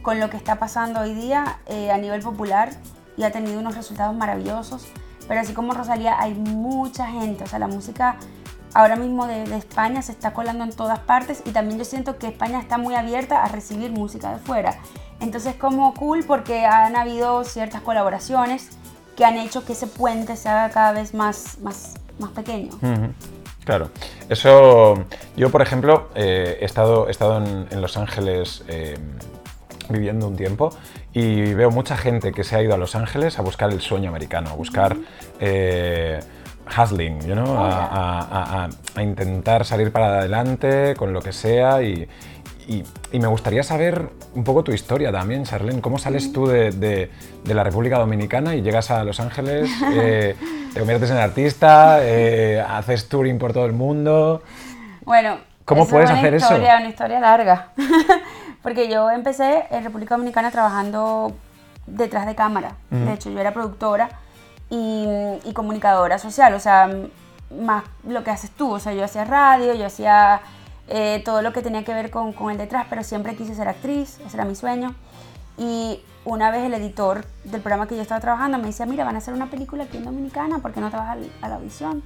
con 0.02 0.18
lo 0.18 0.30
que 0.30 0.38
está 0.38 0.58
pasando 0.58 1.00
hoy 1.00 1.14
día 1.14 1.58
eh, 1.66 1.90
a 1.90 1.98
nivel 1.98 2.22
popular 2.22 2.70
y 3.16 3.24
ha 3.24 3.30
tenido 3.30 3.60
unos 3.60 3.76
resultados 3.76 4.16
maravillosos. 4.16 4.86
Pero 5.28 5.40
así 5.40 5.52
como 5.52 5.74
Rosalía 5.74 6.18
hay 6.18 6.34
mucha 6.34 7.06
gente, 7.06 7.44
o 7.44 7.46
sea, 7.46 7.58
la 7.58 7.68
música 7.68 8.16
ahora 8.74 8.96
mismo 8.96 9.26
de, 9.26 9.44
de 9.44 9.56
España 9.56 10.02
se 10.02 10.12
está 10.12 10.32
colando 10.32 10.64
en 10.64 10.72
todas 10.72 10.98
partes 11.00 11.42
y 11.44 11.50
también 11.50 11.78
yo 11.78 11.84
siento 11.84 12.18
que 12.18 12.28
España 12.28 12.60
está 12.60 12.78
muy 12.78 12.94
abierta 12.94 13.42
a 13.42 13.48
recibir 13.48 13.90
música 13.92 14.32
de 14.32 14.38
fuera. 14.38 14.78
Entonces 15.20 15.54
como 15.54 15.94
cool 15.94 16.24
porque 16.24 16.64
han 16.64 16.96
habido 16.96 17.44
ciertas 17.44 17.82
colaboraciones 17.82 18.70
que 19.16 19.24
han 19.24 19.36
hecho 19.36 19.64
que 19.64 19.74
ese 19.74 19.86
puente 19.86 20.36
se 20.36 20.48
haga 20.48 20.70
cada 20.70 20.92
vez 20.92 21.12
más, 21.12 21.58
más, 21.60 21.94
más 22.18 22.30
pequeño. 22.30 22.70
Claro. 23.64 23.90
Eso, 24.28 25.04
yo 25.36 25.50
por 25.50 25.60
ejemplo, 25.62 26.08
eh, 26.14 26.58
he 26.60 26.64
estado, 26.64 27.08
he 27.08 27.10
estado 27.10 27.38
en, 27.38 27.66
en 27.70 27.82
Los 27.82 27.96
Ángeles 27.96 28.64
eh, 28.68 28.96
viviendo 29.90 30.26
un 30.26 30.36
tiempo 30.36 30.70
y 31.12 31.52
veo 31.54 31.70
mucha 31.70 31.96
gente 31.96 32.32
que 32.32 32.44
se 32.44 32.56
ha 32.56 32.62
ido 32.62 32.74
a 32.74 32.78
Los 32.78 32.94
Ángeles 32.94 33.38
a 33.38 33.42
buscar 33.42 33.70
el 33.70 33.80
sueño 33.80 34.08
americano, 34.08 34.50
a 34.50 34.54
buscar 34.54 34.96
eh, 35.38 36.20
hustling, 36.76 37.20
you 37.26 37.34
know, 37.34 37.44
Oh, 37.46 37.58
a, 37.58 37.88
a- 38.20 38.64
a- 38.64 38.68
a- 38.96 39.02
intentar 39.02 39.64
salir 39.64 39.90
para 39.92 40.18
adelante 40.18 40.94
con 40.96 41.12
lo 41.12 41.20
que 41.20 41.32
sea 41.32 41.82
y, 41.82 42.08
y- 42.68 42.84
y 43.12 43.18
me 43.18 43.26
gustaría 43.26 43.62
saber 43.62 44.10
un 44.34 44.44
poco 44.44 44.62
tu 44.62 44.72
historia 44.72 45.10
también, 45.10 45.44
Charlene. 45.44 45.80
¿Cómo 45.80 45.98
sales 45.98 46.32
tú 46.32 46.46
de, 46.46 46.70
de- 46.70 47.10
de 47.44 47.54
la 47.54 47.64
República 47.64 47.98
Dominicana 47.98 48.54
y 48.54 48.62
llegas 48.62 48.90
a 48.90 49.02
Los 49.04 49.18
Ángeles? 49.20 49.70
eh, 49.92 50.36
te 50.72 50.78
conviertes 50.78 51.10
en 51.10 51.16
artista, 51.18 51.98
eh, 52.02 52.60
haces 52.60 53.08
touring 53.08 53.38
por 53.38 53.52
todo 53.52 53.66
el 53.66 53.72
mundo. 53.72 54.42
Bueno, 55.04 55.38
¿Cómo 55.64 55.82
eso 55.82 55.90
puedes 55.90 56.10
es 56.10 56.12
una 56.12 56.20
hacer 56.20 56.34
eso? 56.34 56.46
historia, 56.46 56.76
Una 56.78 56.88
historia 56.88 57.20
larga. 57.20 57.68
Porque 58.62 58.90
yo 58.90 59.10
empecé 59.10 59.64
en 59.70 59.84
República 59.84 60.14
Dominicana 60.16 60.50
trabajando 60.50 61.32
detrás 61.86 62.26
de 62.26 62.34
cámara. 62.34 62.74
De 62.90 63.14
hecho, 63.14 63.30
yo 63.30 63.40
era 63.40 63.52
productora 63.54 64.10
y, 64.70 65.06
y 65.44 65.52
comunicadora 65.52 66.18
social. 66.18 66.54
O 66.54 66.60
sea, 66.60 66.88
más 67.60 67.84
lo 68.06 68.24
que 68.24 68.30
haces 68.30 68.50
tú. 68.50 68.70
O 68.72 68.78
sea, 68.78 68.92
yo 68.94 69.04
hacía 69.04 69.24
radio, 69.24 69.74
yo 69.74 69.86
hacía 69.86 70.40
eh, 70.88 71.22
todo 71.24 71.42
lo 71.42 71.52
que 71.52 71.62
tenía 71.62 71.84
que 71.84 71.92
ver 71.94 72.10
con, 72.10 72.32
con 72.32 72.50
el 72.50 72.58
detrás, 72.58 72.86
pero 72.88 73.02
siempre 73.04 73.36
quise 73.36 73.54
ser 73.54 73.68
actriz. 73.68 74.18
Ese 74.26 74.36
era 74.36 74.44
mi 74.44 74.54
sueño. 74.54 74.94
Y 75.58 76.00
una 76.24 76.50
vez 76.50 76.64
el 76.64 76.74
editor 76.74 77.24
del 77.44 77.60
programa 77.60 77.86
que 77.86 77.96
yo 77.96 78.02
estaba 78.02 78.20
trabajando 78.20 78.58
me 78.58 78.66
decía, 78.66 78.86
mira, 78.86 79.04
van 79.04 79.14
a 79.16 79.18
hacer 79.18 79.34
una 79.34 79.50
película 79.50 79.84
aquí 79.84 79.96
en 79.98 80.04
Dominicana, 80.04 80.58
¿por 80.58 80.72
qué 80.72 80.80
no 80.80 80.90
te 80.90 80.96
vas 80.96 81.08
al- 81.08 81.30
a 81.42 81.48
la 81.48 81.54
audición? 81.56 82.02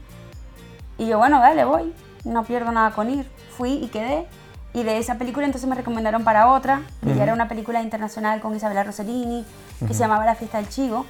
Y 0.99 1.06
yo, 1.06 1.18
bueno, 1.18 1.40
dale, 1.40 1.64
voy. 1.64 1.92
No 2.25 2.44
pierdo 2.44 2.73
nada 2.73 2.92
con 2.92 3.11
ir. 3.11 3.28
Fui 3.56 3.73
y 3.73 3.88
quedé. 3.88 4.26
Y 4.73 4.83
de 4.83 4.99
esa 4.99 5.16
película 5.16 5.47
entonces 5.47 5.68
me 5.68 5.76
recomendaron 5.76 6.25
para 6.25 6.49
otra, 6.50 6.83
que 7.02 7.14
ya 7.14 7.23
era 7.25 7.33
una 7.33 7.47
película 7.49 7.80
internacional 7.83 8.40
con 8.40 8.56
Isabela 8.56 8.83
Rossellini, 8.83 9.44
que 9.87 9.94
se 9.94 10.00
llamaba 10.00 10.25
La 10.25 10.35
Fiesta 10.35 10.59
del 10.59 10.68
Chivo. 10.68 11.06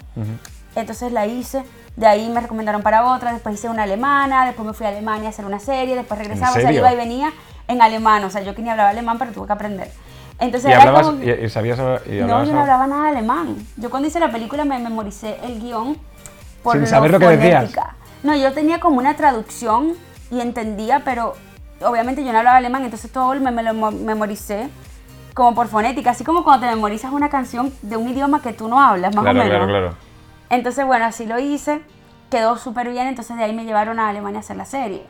Entonces 0.77 1.13
la 1.13 1.27
hice. 1.27 1.65
De 1.97 2.07
ahí 2.07 2.29
me 2.29 2.41
recomendaron 2.41 2.83
para 2.83 3.05
otra, 3.13 3.33
después 3.33 3.55
hice 3.55 3.69
una 3.69 3.85
alemana, 3.85 4.47
después 4.47 4.67
me 4.67 4.75
fui 4.75 4.85
a 4.87 4.89
Alemania 4.89 5.29
a 5.29 5.31
hacer 5.31 5.45
una 5.45 5.61
serie, 5.61 5.95
después 5.95 6.19
regresaba, 6.19 6.51
o 6.51 6.55
sea, 6.55 6.73
iba 6.73 6.93
y 6.93 6.97
venía 6.97 7.33
en 7.69 7.81
alemán. 7.81 8.25
O 8.25 8.31
sea, 8.31 8.43
yo 8.43 8.55
que 8.55 8.63
ni 8.63 8.71
hablaba 8.71 8.91
alemán, 8.91 9.17
pero 9.19 9.31
tuve 9.33 9.47
que 9.47 9.53
aprender. 9.53 9.91
Entonces 10.41 10.71
Y 10.71 10.75
hablabas, 10.75 11.07
como- 11.07 11.23
y, 11.23 11.49
sabías... 11.49 11.79
Y 12.07 12.15
no, 12.23 12.43
yo 12.45 12.53
no 12.53 12.61
hablaba 12.63 12.89
nada 12.89 13.05
de 13.05 13.09
alemán. 13.19 13.57
Yo 13.77 13.91
cuando 13.91 14.09
hice 14.09 14.19
la 14.19 14.33
película 14.33 14.65
me 14.65 14.77
memoricé 14.81 15.37
el 15.45 15.61
guion 15.61 15.97
por 16.65 16.77
Sin 16.77 16.87
saber 16.89 17.13
lo 17.13 17.21
que 17.21 17.29
decías. 17.29 17.61
fonética. 17.71 17.95
No, 18.25 18.35
yo 18.35 18.53
tenía 18.53 18.81
como 18.81 18.99
una 18.99 19.15
traducción 19.15 19.93
y 20.33 20.41
entendía, 20.41 21.03
pero 21.05 21.35
obviamente 21.83 22.25
yo 22.25 22.33
no 22.33 22.39
hablaba 22.39 22.57
alemán, 22.57 22.83
entonces 22.83 23.13
todo 23.13 23.33
me, 23.37 23.53
me 23.53 23.63
lo 23.63 23.73
mo- 23.75 23.93
memoricé 23.93 24.69
como 25.35 25.55
por 25.55 25.69
fonética, 25.69 26.11
así 26.11 26.25
como 26.25 26.43
cuando 26.43 26.67
te 26.67 26.75
memorizas 26.75 27.13
una 27.13 27.29
canción 27.29 27.73
de 27.83 27.97
un 27.97 28.09
idioma 28.09 28.43
que 28.43 28.53
tú 28.53 28.67
no 28.67 28.81
hablas, 28.81 29.15
más 29.15 29.23
Claro, 29.23 29.41
o 29.41 29.45
menos. 29.45 29.57
claro, 29.59 29.67
claro. 29.69 29.95
Entonces, 30.51 30.87
bueno, 30.87 31.05
así 31.07 31.27
lo 31.27 31.39
hice, 31.39 31.83
quedó 32.31 32.57
súper 32.59 32.91
bien, 32.91 33.07
entonces 33.07 33.37
de 33.37 33.45
ahí 33.45 33.53
me 33.55 33.65
llevaron 33.65 33.99
a 33.99 34.09
Alemania 34.09 34.39
a 34.39 34.41
hacer 34.41 34.57
la 34.57 34.65
serie. 34.65 35.05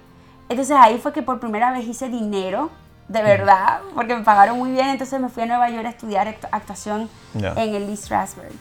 Entonces 0.49 0.77
ahí 0.79 0.99
fue 0.99 1.13
que 1.13 1.23
por 1.23 1.41
primera 1.41 1.71
vez 1.73 1.87
hice 1.87 2.09
dinero, 2.09 2.71
de 3.09 3.23
verdad, 3.23 3.81
porque 3.95 4.15
me 4.17 4.23
pagaron 4.23 4.59
muy 4.59 4.71
bien, 4.71 4.89
entonces 4.89 5.21
me 5.21 5.29
fui 5.29 5.43
a 5.43 5.47
Nueva 5.47 5.69
York 5.71 5.87
a 5.87 5.91
estudiar 5.91 6.27
actu- 6.27 6.49
actuación 6.51 7.09
en 7.57 7.75
el 7.75 7.87
Lee 7.87 7.97
Strasberg. 7.97 8.53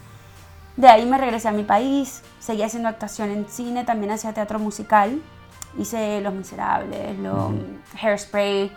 De 0.75 0.87
ahí 0.87 1.05
me 1.05 1.17
regresé 1.17 1.47
a 1.49 1.51
mi 1.51 1.63
país, 1.63 2.23
seguí 2.39 2.63
haciendo 2.63 2.89
actuación 2.89 3.29
en 3.29 3.47
cine, 3.47 3.83
también 3.83 4.11
hacía 4.11 4.33
teatro 4.33 4.59
musical, 4.59 5.21
hice 5.77 6.19
Los 6.21 6.33
Miserables, 6.33 7.17
los 7.19 7.51
Hairspray, 8.01 8.71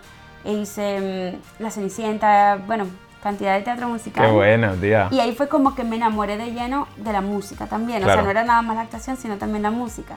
hice 0.45 1.33
mm, 1.59 1.63
La 1.63 1.71
Cenicienta, 1.71 2.59
bueno, 2.67 2.87
cantidad 3.27 3.55
de 3.57 3.63
teatro 3.63 3.89
musical. 3.89 4.25
Qué 4.27 4.33
bueno, 4.33 4.73
tía. 4.75 5.09
Y 5.11 5.19
ahí 5.19 5.35
fue 5.35 5.49
como 5.49 5.75
que 5.75 5.83
me 5.83 5.97
enamoré 5.97 6.37
de 6.37 6.53
lleno 6.53 6.87
de 6.97 7.13
la 7.13 7.21
música 7.21 7.67
también. 7.67 8.03
O 8.03 8.05
Claro. 8.05 8.19
sea, 8.21 8.25
no 8.25 8.31
era 8.31 8.45
nada 8.45 8.63
más 8.63 8.77
la 8.77 8.83
actuación, 8.83 9.17
sino 9.17 9.37
también 9.37 9.63
la 9.65 9.71
música. 9.73 10.15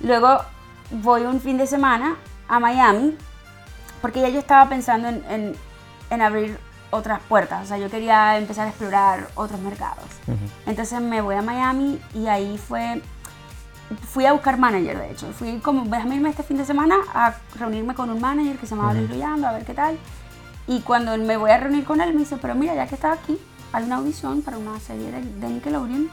Luego 0.00 0.40
voy 0.92 1.22
un 1.22 1.40
fin 1.40 1.58
de 1.58 1.66
semana 1.66 2.16
a 2.48 2.60
Miami, 2.60 3.16
porque 4.00 4.20
ya 4.20 4.28
yo 4.28 4.38
estaba 4.38 4.68
pensando 4.68 5.08
en, 5.08 5.24
en- 5.28 5.56
en 6.10 6.22
abrir 6.22 6.58
otras 6.90 7.20
puertas. 7.28 7.64
O 7.64 7.66
sea, 7.66 7.76
yo 7.78 7.90
quería 7.90 8.38
empezar 8.38 8.66
a 8.66 8.70
explorar 8.70 9.28
otros 9.34 9.60
mercados. 9.60 10.04
Entonces 10.66 11.00
me 11.00 11.20
voy 11.20 11.34
a 11.34 11.42
Miami 11.42 12.00
y 12.14 12.26
ahí 12.28 12.56
fue... 12.58 13.02
Fui 14.12 14.24
a 14.24 14.32
buscar 14.32 14.56
manager, 14.56 14.96
de 14.98 15.10
hecho. 15.10 15.26
Fui 15.32 15.58
como, 15.58 15.84
déjame 15.84 16.14
irme 16.16 16.30
este 16.30 16.44
fin 16.44 16.56
de 16.56 16.64
semana 16.64 16.94
a 17.12 17.34
reunirme 17.58 17.92
con 17.94 18.08
un 18.10 18.20
manager 18.20 18.56
que 18.56 18.66
se 18.66 18.76
llamaba 18.76 18.94
Luis 18.94 19.10
Luyando, 19.10 19.48
a 19.48 19.52
ver 19.52 19.64
qué 19.64 19.74
tal. 19.74 19.98
Y 20.70 20.80
cuando 20.82 21.16
me 21.18 21.36
voy 21.36 21.50
a 21.50 21.56
reunir 21.58 21.84
con 21.84 22.00
él, 22.00 22.12
me 22.14 22.20
dice, 22.20 22.36
pero 22.36 22.54
mira, 22.54 22.76
ya 22.76 22.86
que 22.86 22.94
estás 22.94 23.18
aquí, 23.18 23.36
hay 23.72 23.82
una 23.84 23.96
audición 23.96 24.40
para 24.42 24.56
una 24.56 24.78
serie 24.78 25.10
de, 25.10 25.20
de 25.20 25.48
Nickelodeon, 25.48 26.08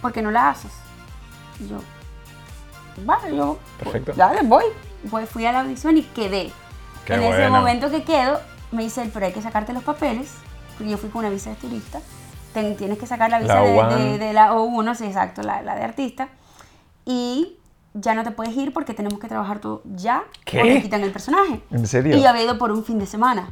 ¿por 0.00 0.12
qué 0.12 0.22
no 0.22 0.30
la 0.30 0.50
haces? 0.50 0.70
Y 1.58 1.66
yo, 1.66 1.78
vale, 3.04 3.36
yo, 3.36 3.58
Perfecto. 3.80 4.12
dale, 4.14 4.42
voy. 4.44 4.62
Pues 5.10 5.28
fui 5.28 5.44
a 5.44 5.50
la 5.50 5.60
audición 5.62 5.96
y 5.98 6.02
quedé. 6.02 6.52
Qué 7.04 7.14
en 7.14 7.22
ese 7.24 7.48
momento 7.48 7.90
que 7.90 8.04
quedo, 8.04 8.40
me 8.70 8.84
dice, 8.84 9.10
pero 9.12 9.26
hay 9.26 9.32
que 9.32 9.42
sacarte 9.42 9.72
los 9.72 9.82
papeles, 9.82 10.30
porque 10.78 10.92
yo 10.92 10.96
fui 10.96 11.10
con 11.10 11.20
una 11.20 11.30
visa 11.30 11.50
de 11.50 11.56
turista, 11.56 12.00
Ten- 12.52 12.76
tienes 12.76 12.98
que 12.98 13.06
sacar 13.08 13.28
la 13.30 13.40
visa 13.40 13.56
La 13.56 13.60
de, 13.62 13.76
O1. 13.76 13.96
de- 13.96 14.18
de 14.18 14.32
la 14.32 14.52
O1, 14.54 14.94
sí, 14.94 15.04
exacto, 15.06 15.42
la, 15.42 15.62
la 15.62 15.74
de 15.74 15.82
artista, 15.82 16.28
y 17.04 17.58
ya 17.94 18.14
no 18.14 18.22
te 18.24 18.30
puedes 18.32 18.56
ir 18.56 18.72
porque 18.72 18.92
tenemos 18.92 19.18
que 19.20 19.28
trabajar 19.28 19.60
todo 19.60 19.82
ya, 19.84 20.24
¿Qué? 20.44 20.60
o 20.60 20.62
te 20.64 20.82
quitan 20.82 21.02
el 21.02 21.12
personaje. 21.12 21.60
¿En 21.70 21.86
serio? 21.86 22.16
Y 22.16 22.22
yo 22.22 22.28
había 22.28 22.42
ido 22.42 22.58
por 22.58 22.70
un 22.72 22.84
fin 22.84 22.98
de 22.98 23.06
semana. 23.06 23.50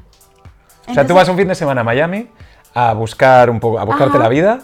O 0.88 0.94
sea, 0.94 1.06
tú 1.06 1.14
vas 1.14 1.28
un 1.28 1.36
fin 1.36 1.48
de 1.48 1.54
semana 1.54 1.82
a 1.82 1.84
Miami 1.84 2.28
a 2.74 2.92
buscar 2.92 3.48
un 3.50 3.60
poco, 3.60 3.78
a 3.78 3.84
buscarte 3.84 4.16
Ajá, 4.16 4.24
la 4.24 4.28
vida, 4.28 4.58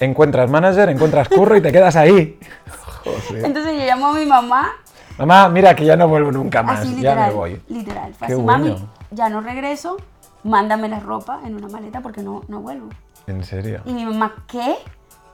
encuentras 0.00 0.50
manager, 0.50 0.90
encuentras 0.90 1.28
curro 1.28 1.56
y 1.56 1.62
te 1.62 1.72
quedas 1.72 1.96
ahí. 1.96 2.38
Joder. 3.04 3.44
Entonces 3.46 3.78
yo 3.80 3.86
llamo 3.86 4.08
a 4.08 4.12
mi 4.14 4.26
mamá, 4.26 4.70
Mamá, 5.18 5.48
mira 5.48 5.74
que 5.76 5.84
ya 5.84 5.96
no 5.96 6.08
vuelvo 6.08 6.32
nunca 6.32 6.62
más, 6.62 6.80
así 6.80 6.90
ya 6.90 6.96
literal, 6.96 7.28
me 7.30 7.34
voy. 7.36 7.62
literal. 7.68 8.14
Fue 8.14 8.26
Qué 8.28 8.32
así, 8.34 8.42
bueno. 8.42 8.64
mami, 8.64 8.88
ya 9.10 9.28
no 9.28 9.40
regreso, 9.40 9.96
mándame 10.42 10.88
la 10.88 11.00
ropa 11.00 11.40
en 11.44 11.54
una 11.54 11.68
maleta 11.68 12.00
porque 12.00 12.22
no, 12.22 12.42
no 12.48 12.60
vuelvo. 12.60 12.88
En 13.26 13.44
serio. 13.44 13.82
Y 13.84 13.92
mi 13.92 14.04
mamá, 14.04 14.34
¿qué? 14.48 14.76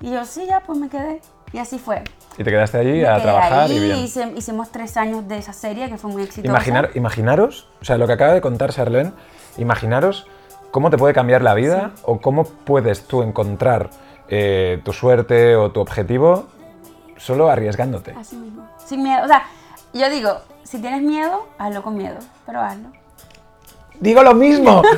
Y 0.00 0.11
yo, 0.11 0.25
sí, 0.25 0.47
ya, 0.47 0.61
pues 0.61 0.78
me 0.78 0.88
quedé. 0.88 1.21
Y 1.52 1.59
así 1.59 1.78
fue. 1.78 2.02
Y 2.37 2.45
te 2.45 2.50
quedaste 2.50 2.78
allí 2.78 3.05
a 3.05 3.21
trabajar 3.21 3.52
ahí, 3.64 3.76
y 3.76 3.81
bien. 3.81 3.97
hice- 3.99 4.33
hicimos 4.37 4.71
tres 4.71 4.97
años 4.97 5.26
de 5.26 5.38
esa 5.38 5.52
serie 5.52 5.88
que 5.88 5.97
fue 5.99 6.11
muy 6.11 6.23
exitosa. 6.23 6.49
Imaginar, 6.49 6.90
imaginaros, 6.95 7.69
o 7.81 7.85
sea, 7.85 7.97
lo 7.99 8.07
que 8.07 8.12
acaba 8.12 8.33
de 8.33 8.40
contar 8.40 8.73
Charlene, 8.73 9.12
imaginaros 9.57 10.26
cómo 10.71 10.90
te 10.90 10.99
puede 10.99 11.14
cambiar 11.14 11.43
la 11.43 11.55
vida 11.55 11.93
o 12.05 12.21
cómo 12.21 12.45
puedes 12.45 13.02
tú 13.05 13.23
encontrar 13.23 13.90
eh, 14.28 14.81
tu 14.85 14.93
suerte 14.93 15.57
o 15.57 15.71
tu 15.73 15.81
objetivo 15.81 16.47
solo 17.17 17.49
arriesgándote. 17.50 18.12
Así 18.12 18.37
mismo. 18.37 18.69
Sin 18.85 19.02
miedo. 19.02 19.25
O 19.25 19.26
sea, 19.26 19.45
yo 19.95 20.09
digo, 20.11 20.37
si 20.64 20.78
tienes 20.81 21.02
miedo, 21.02 21.47
hazlo 21.59 21.83
con 21.83 21.97
miedo, 21.97 22.19
pero 22.47 22.61
hazlo. 22.61 22.88
Digo 24.00 24.23
lo 24.23 24.35
mismo. 24.35 24.83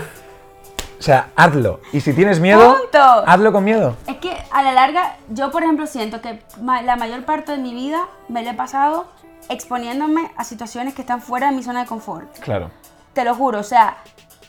O 0.98 1.02
sea, 1.02 1.30
hazlo. 1.34 1.80
Y 1.94 2.00
si 2.02 2.12
tienes 2.12 2.40
miedo, 2.40 2.76
¡Punto! 2.76 2.98
hazlo 3.02 3.52
con 3.52 3.64
miedo. 3.64 3.96
Es 4.06 4.18
que 4.18 4.29
a 4.52 4.62
la 4.62 4.72
larga, 4.72 5.16
yo 5.28 5.50
por 5.50 5.62
ejemplo 5.62 5.86
siento 5.86 6.20
que 6.20 6.42
ma- 6.60 6.82
la 6.82 6.96
mayor 6.96 7.24
parte 7.24 7.52
de 7.52 7.58
mi 7.58 7.72
vida 7.74 8.06
me 8.28 8.42
la 8.42 8.50
he 8.50 8.54
pasado 8.54 9.06
exponiéndome 9.48 10.30
a 10.36 10.44
situaciones 10.44 10.94
que 10.94 11.02
están 11.02 11.20
fuera 11.20 11.50
de 11.50 11.56
mi 11.56 11.62
zona 11.62 11.80
de 11.80 11.86
confort. 11.86 12.38
Claro. 12.40 12.70
Te 13.12 13.24
lo 13.24 13.34
juro, 13.34 13.58
o 13.60 13.64
sea, 13.64 13.96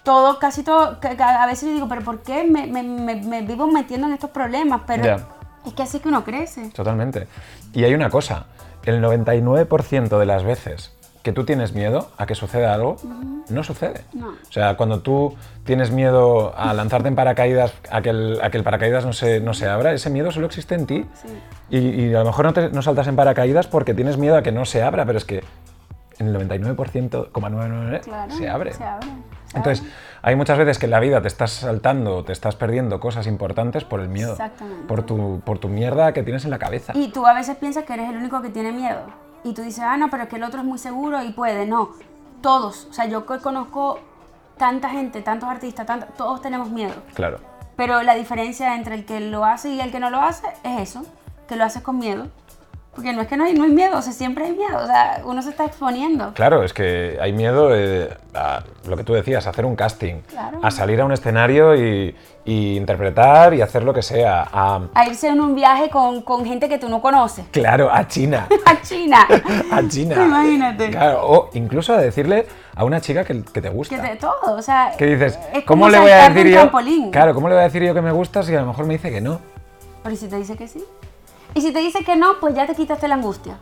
todo, 0.03 0.39
casi 0.39 0.63
todo, 0.63 0.97
a 1.19 1.45
veces 1.45 1.69
yo 1.69 1.73
digo, 1.75 1.87
pero 1.87 2.01
¿por 2.03 2.21
qué 2.23 2.43
me, 2.43 2.67
me- 2.67 2.83
me- 2.83 3.15
me 3.15 3.41
vivo 3.41 3.67
metiendo 3.67 4.07
en 4.07 4.13
estos 4.13 4.29
problemas? 4.31 4.81
Pero 4.87 5.17
es 5.65 5.73
que 5.73 5.83
así 5.83 5.99
que 5.99 6.09
uno 6.09 6.23
crece. 6.23 6.69
Totalmente. 6.69 7.27
Y 7.73 7.83
hay 7.83 7.93
una 7.93 8.09
cosa, 8.09 8.45
el 8.83 9.01
99% 9.01 10.17
de 10.19 10.25
las 10.25 10.43
veces 10.43 10.91
que 11.23 11.31
tú 11.31 11.43
tienes 11.45 11.73
miedo 11.73 12.09
a 12.17 12.25
que 12.25 12.33
suceda 12.35 12.73
algo, 12.73 12.97
no 13.49 13.63
sucede. 13.63 14.01
No. 14.13 14.29
O 14.29 14.51
sea, 14.51 14.75
cuando 14.77 15.01
tú 15.01 15.35
tienes 15.63 15.91
miedo 15.91 16.53
a 16.57 16.73
lanzarte 16.73 17.07
en 17.09 17.15
paracaídas, 17.15 17.73
a 17.91 18.01
que 18.01 18.09
el, 18.09 18.39
a 18.41 18.49
que 18.49 18.57
el 18.57 18.63
paracaídas 18.63 19.05
no 19.05 19.13
se, 19.13 19.39
no 19.39 19.53
se 19.53 19.67
abra, 19.69 19.93
ese 19.93 20.09
miedo 20.09 20.31
solo 20.31 20.47
existe 20.47 20.75
en 20.75 20.85
ti. 20.87 21.05
Sí. 21.13 21.27
Y, 21.69 21.77
y 22.05 22.15
a 22.15 22.19
lo 22.19 22.25
mejor 22.25 22.45
no, 22.45 22.53
te- 22.53 22.69
no 22.69 22.81
saltas 22.81 23.07
en 23.07 23.15
paracaídas 23.15 23.67
porque 23.67 23.93
tienes 23.93 24.17
miedo 24.17 24.35
a 24.35 24.41
que 24.41 24.51
no 24.51 24.65
se 24.65 24.81
abra, 24.81 25.05
pero 25.05 25.17
es 25.17 25.25
que 25.25 25.43
en 26.19 26.27
el 26.27 26.33
99,999 26.33 27.99
Claro. 28.01 28.31
se 28.35 28.49
abre. 28.49 28.73
Se 28.73 28.83
abre. 28.83 29.07
Entonces, 29.53 29.85
hay 30.21 30.35
muchas 30.35 30.57
veces 30.57 30.79
que 30.79 30.85
en 30.85 30.91
la 30.91 30.99
vida 30.99 31.21
te 31.21 31.27
estás 31.27 31.51
saltando, 31.51 32.23
te 32.23 32.31
estás 32.31 32.55
perdiendo 32.55 32.99
cosas 32.99 33.27
importantes 33.27 33.83
por 33.83 33.99
el 33.99 34.07
miedo. 34.07 34.31
Exactamente. 34.33 34.87
Por 34.87 35.03
tu, 35.03 35.41
por 35.43 35.59
tu 35.59 35.67
mierda 35.67 36.13
que 36.13 36.23
tienes 36.23 36.45
en 36.45 36.51
la 36.51 36.59
cabeza. 36.59 36.93
Y 36.95 37.11
tú 37.11 37.25
a 37.27 37.33
veces 37.33 37.57
piensas 37.57 37.83
que 37.83 37.93
eres 37.93 38.09
el 38.09 38.17
único 38.17 38.41
que 38.41 38.49
tiene 38.49 38.71
miedo. 38.71 38.99
Y 39.43 39.53
tú 39.53 39.61
dices, 39.61 39.83
ah, 39.83 39.97
no, 39.97 40.09
pero 40.09 40.23
es 40.23 40.29
que 40.29 40.35
el 40.35 40.43
otro 40.43 40.59
es 40.59 40.65
muy 40.65 40.77
seguro 40.77 41.23
y 41.23 41.31
puede. 41.31 41.65
No, 41.65 41.91
todos. 42.41 42.87
O 42.89 42.93
sea, 42.93 43.05
yo 43.05 43.25
conozco 43.25 43.99
tanta 44.57 44.89
gente, 44.89 45.21
tantos 45.21 45.49
artistas, 45.49 45.87
todos 46.17 46.41
tenemos 46.41 46.69
miedo. 46.69 46.93
Claro. 47.13 47.39
Pero 47.75 48.03
la 48.03 48.15
diferencia 48.15 48.75
entre 48.75 48.95
el 48.95 49.05
que 49.05 49.19
lo 49.19 49.45
hace 49.45 49.69
y 49.69 49.81
el 49.81 49.91
que 49.91 49.99
no 49.99 50.09
lo 50.09 50.21
hace 50.21 50.47
es 50.63 50.89
eso, 50.89 51.03
que 51.47 51.55
lo 51.55 51.63
haces 51.63 51.81
con 51.81 51.97
miedo. 51.97 52.27
Porque 52.93 53.13
no 53.13 53.21
es 53.21 53.27
que 53.29 53.37
no 53.37 53.45
hay, 53.45 53.53
no 53.53 53.63
hay 53.63 53.69
miedo, 53.71 53.97
o 53.97 54.01
sea, 54.01 54.11
siempre 54.11 54.43
hay 54.43 54.51
miedo, 54.51 54.77
o 54.77 54.85
sea, 54.85 55.21
uno 55.23 55.41
se 55.41 55.49
está 55.51 55.63
exponiendo. 55.63 56.33
Claro, 56.33 56.61
es 56.61 56.73
que 56.73 57.17
hay 57.21 57.31
miedo 57.31 57.69
eh, 57.73 58.09
a 58.33 58.63
lo 58.85 58.97
que 58.97 59.05
tú 59.05 59.13
decías, 59.13 59.47
a 59.47 59.51
hacer 59.51 59.65
un 59.65 59.77
casting, 59.77 60.15
Claro. 60.29 60.59
a 60.61 60.69
salir 60.71 60.99
a 60.99 61.05
un 61.05 61.13
escenario 61.13 61.73
y, 61.73 62.13
y 62.43 62.75
interpretar 62.75 63.53
y 63.53 63.61
hacer 63.61 63.83
lo 63.83 63.93
que 63.93 64.01
sea, 64.01 64.45
a, 64.51 64.81
A 64.93 65.07
irse 65.07 65.29
en 65.29 65.39
un 65.39 65.55
viaje 65.55 65.89
con, 65.89 66.21
con 66.21 66.43
gente 66.43 66.67
que 66.67 66.77
tú 66.79 66.89
no 66.89 67.01
conoces. 67.01 67.45
claro, 67.51 67.89
a 67.89 68.05
China. 68.09 68.47
A 68.65 68.81
China. 68.81 69.25
a 69.71 69.87
China. 69.87 70.25
Imagínate. 70.25 70.89
Claro, 70.89 71.21
o 71.25 71.49
incluso 71.53 71.93
a 71.93 71.97
decirle 71.97 72.45
a 72.75 72.83
una 72.83 72.99
chica 72.99 73.23
que, 73.23 73.41
que 73.41 73.61
te 73.61 73.69
gusta. 73.69 73.95
Que 73.95 74.01
de 74.01 74.15
todo, 74.17 74.55
o 74.57 74.61
sea. 74.61 74.91
Que 74.97 75.05
dices, 75.05 75.39
es 75.53 75.63
¿cómo 75.63 75.87
le 75.87 75.97
voy 75.97 76.11
a 76.11 76.27
decir 76.29 76.47
yo? 76.51 76.59
trampolín. 76.59 77.09
Claro, 77.09 77.33
¿cómo 77.33 77.47
le 77.47 77.55
voy 77.55 77.61
a 77.61 77.67
decir 77.67 77.83
yo 77.83 77.93
que 77.93 78.01
me 78.01 78.11
gusta 78.11 78.43
si 78.43 78.53
a 78.53 78.59
lo 78.59 78.67
mejor 78.67 78.85
me 78.85 78.95
dice 78.95 79.09
que 79.11 79.21
no? 79.21 79.39
Pero 80.03 80.13
¿y 80.13 80.17
si 80.17 80.27
te 80.27 80.35
dice 80.35 80.57
que 80.57 80.67
sí? 80.67 80.83
Y 81.53 81.61
si 81.61 81.71
te 81.73 81.79
dice 81.79 82.03
que 82.03 82.15
no, 82.15 82.39
pues 82.39 82.55
ya 82.55 82.65
te 82.65 82.75
quitaste 82.75 83.07
la 83.07 83.15
angustia. 83.15 83.57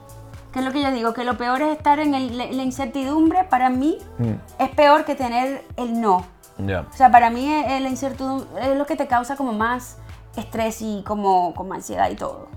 Que 0.51 0.59
es 0.59 0.65
lo 0.65 0.71
que 0.71 0.81
yo 0.81 0.91
digo, 0.91 1.13
que 1.13 1.23
lo 1.23 1.37
peor 1.37 1.61
es 1.61 1.75
estar 1.77 1.99
en 1.99 2.13
el- 2.15 2.37
la 2.37 2.63
incertidumbre, 2.63 3.43
para 3.45 3.69
mí, 3.69 3.97
Mm. 4.17 4.33
es 4.59 4.69
peor 4.69 5.05
que 5.05 5.15
tener 5.15 5.63
el 5.77 5.99
no. 6.01 6.23
Ya. 6.57 6.81
O 6.91 6.93
sea, 6.93 7.11
para 7.11 7.29
mí 7.29 7.45
eh, 7.51 7.79
la 7.79 7.89
incertidumbre 7.89 8.47
es 8.71 8.77
lo 8.77 8.85
que 8.85 8.95
te 8.95 9.07
causa 9.07 9.35
como 9.35 9.53
más 9.53 9.97
estrés 10.35 10.81
y 10.81 11.03
como, 11.05 11.53
como 11.53 11.73
ansiedad 11.73 12.09
y 12.09 12.15
todo. 12.15 12.47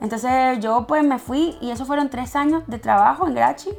Entonces 0.00 0.58
yo 0.60 0.86
pues 0.86 1.02
me 1.04 1.18
fui 1.18 1.56
y 1.60 1.70
eso 1.70 1.84
fueron 1.84 2.08
tres 2.08 2.36
años 2.36 2.62
de 2.66 2.78
trabajo 2.78 3.26
en 3.26 3.34
Grachi. 3.34 3.70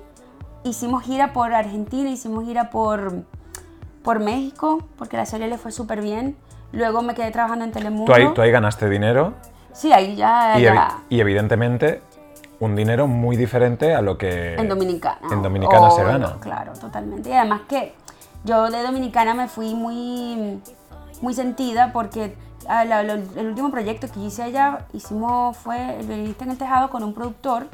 Hicimos 0.64 1.04
gira 1.04 1.32
por 1.34 1.54
Argentina, 1.54 2.10
hicimos 2.10 2.44
gira 2.46 2.70
por, 2.70 3.24
por 4.04 4.20
México, 4.20 4.84
porque 4.98 5.16
la 5.18 5.26
serie 5.26 5.48
le 5.48 5.58
fue 5.58 5.72
súper 5.72 6.02
bien. 6.02 6.36
Luego 6.72 7.02
me 7.02 7.16
quedé 7.16 7.32
trabajando 7.32 7.64
en 7.66 7.72
Telemundo. 7.72 8.06
Tú 8.06 8.14
ahí, 8.14 8.28
tú 8.34 8.42
ahí 8.42 8.52
ganaste 8.52 8.90
dinero 8.90 9.34
Sí, 9.80 9.94
ahí 9.94 10.16
ya, 10.16 10.60
y, 10.60 10.64
ya 10.64 10.74
evi- 10.74 10.94
y 11.10 11.20
evidentemente 11.22 12.02
un 12.60 12.76
dinero 12.76 13.08
muy 13.08 13.38
diferente 13.38 13.96
a 13.96 14.02
lo 14.02 14.18
que 14.18 14.56
en 14.56 14.68
Dominicana. 14.68 15.20
en 15.32 15.42
Dominicana 15.42 15.90
se 15.92 16.04
gana. 16.04 16.36
Claro, 16.42 16.74
totalmente. 16.74 17.30
Y 17.30 17.34
además 17.34 17.62
que 17.70 17.94
yo 18.44 18.70
de 18.70 18.84
Dominicana 18.84 19.34
me 19.34 19.48
fui 19.48 19.74
muy, 19.74 20.62
muy 21.22 21.34
sentida 21.34 21.92
porque 21.94 22.36
a 22.68 22.84
la- 22.84 23.04
lo- 23.04 23.14
el 23.14 23.48
último 23.48 23.72
proyecto 23.72 24.08
que 24.12 24.20
hice 24.20 24.44
allá 24.44 24.80
hicimos 24.94 25.56
fue 25.56 26.00
El 26.02 26.08
violinista 26.08 26.44
en 26.44 26.52
el 26.52 26.58
tejado 26.58 26.90
con 26.90 27.04
un 27.04 27.14
productor 27.14 27.68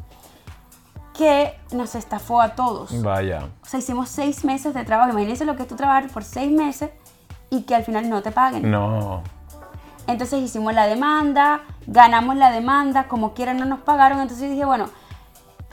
que 1.18 1.58
nos 1.72 1.96
estafó 1.96 2.42
a 2.42 2.50
todos. 2.50 3.02
Vaya. 3.02 3.48
O 3.64 3.66
sea, 3.66 3.80
hicimos 3.80 4.10
seis 4.10 4.44
meses 4.46 4.74
de 4.74 4.84
trabajo. 4.84 5.12
Imagínense 5.12 5.46
lo 5.46 5.56
que 5.56 5.64
es 5.64 5.68
tú 5.68 5.76
trabajar 5.76 6.08
por 6.10 6.24
seis 6.24 6.52
meses 6.52 6.92
y 7.50 7.64
que 7.64 7.74
al 7.74 7.84
final 7.84 8.10
no 8.10 8.22
te 8.22 8.32
paguen. 8.32 8.70
No. 8.70 9.24
Entonces 10.08 10.42
hicimos 10.44 10.74
la 10.74 10.86
demanda, 10.88 11.62
ganamos 11.88 12.36
la 12.36 12.52
demanda, 12.52 13.08
como 13.08 13.34
quiera 13.34 13.54
no 13.54 13.66
nos 13.66 13.80
pagaron. 13.80 14.20
Entonces 14.20 14.50
dije, 14.50 14.66
bueno, 14.66 14.90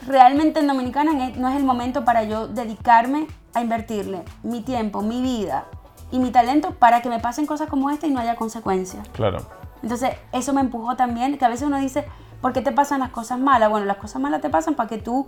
realmente 0.05 0.59
en 0.59 0.67
Dominicana 0.67 1.13
no 1.35 1.49
es 1.49 1.55
el 1.55 1.63
momento 1.63 2.05
para 2.05 2.23
yo 2.23 2.47
dedicarme 2.47 3.27
a 3.53 3.61
invertirle 3.61 4.23
mi 4.43 4.61
tiempo, 4.61 5.01
mi 5.01 5.21
vida 5.21 5.65
y 6.11 6.19
mi 6.19 6.31
talento 6.31 6.71
para 6.75 7.01
que 7.01 7.09
me 7.09 7.19
pasen 7.19 7.45
cosas 7.45 7.69
como 7.69 7.89
esta 7.89 8.07
y 8.07 8.11
no 8.11 8.19
haya 8.19 8.35
consecuencias. 8.35 9.07
Claro. 9.09 9.39
Entonces 9.81 10.11
eso 10.31 10.53
me 10.53 10.61
empujó 10.61 10.95
también, 10.95 11.37
que 11.37 11.45
a 11.45 11.49
veces 11.49 11.67
uno 11.67 11.77
dice, 11.77 12.05
¿por 12.41 12.53
qué 12.53 12.61
te 12.61 12.71
pasan 12.71 12.99
las 12.99 13.09
cosas 13.09 13.39
malas? 13.39 13.69
Bueno, 13.69 13.85
las 13.85 13.97
cosas 13.97 14.21
malas 14.21 14.41
te 14.41 14.49
pasan 14.49 14.75
para 14.75 14.89
que 14.89 14.97
tú 14.97 15.27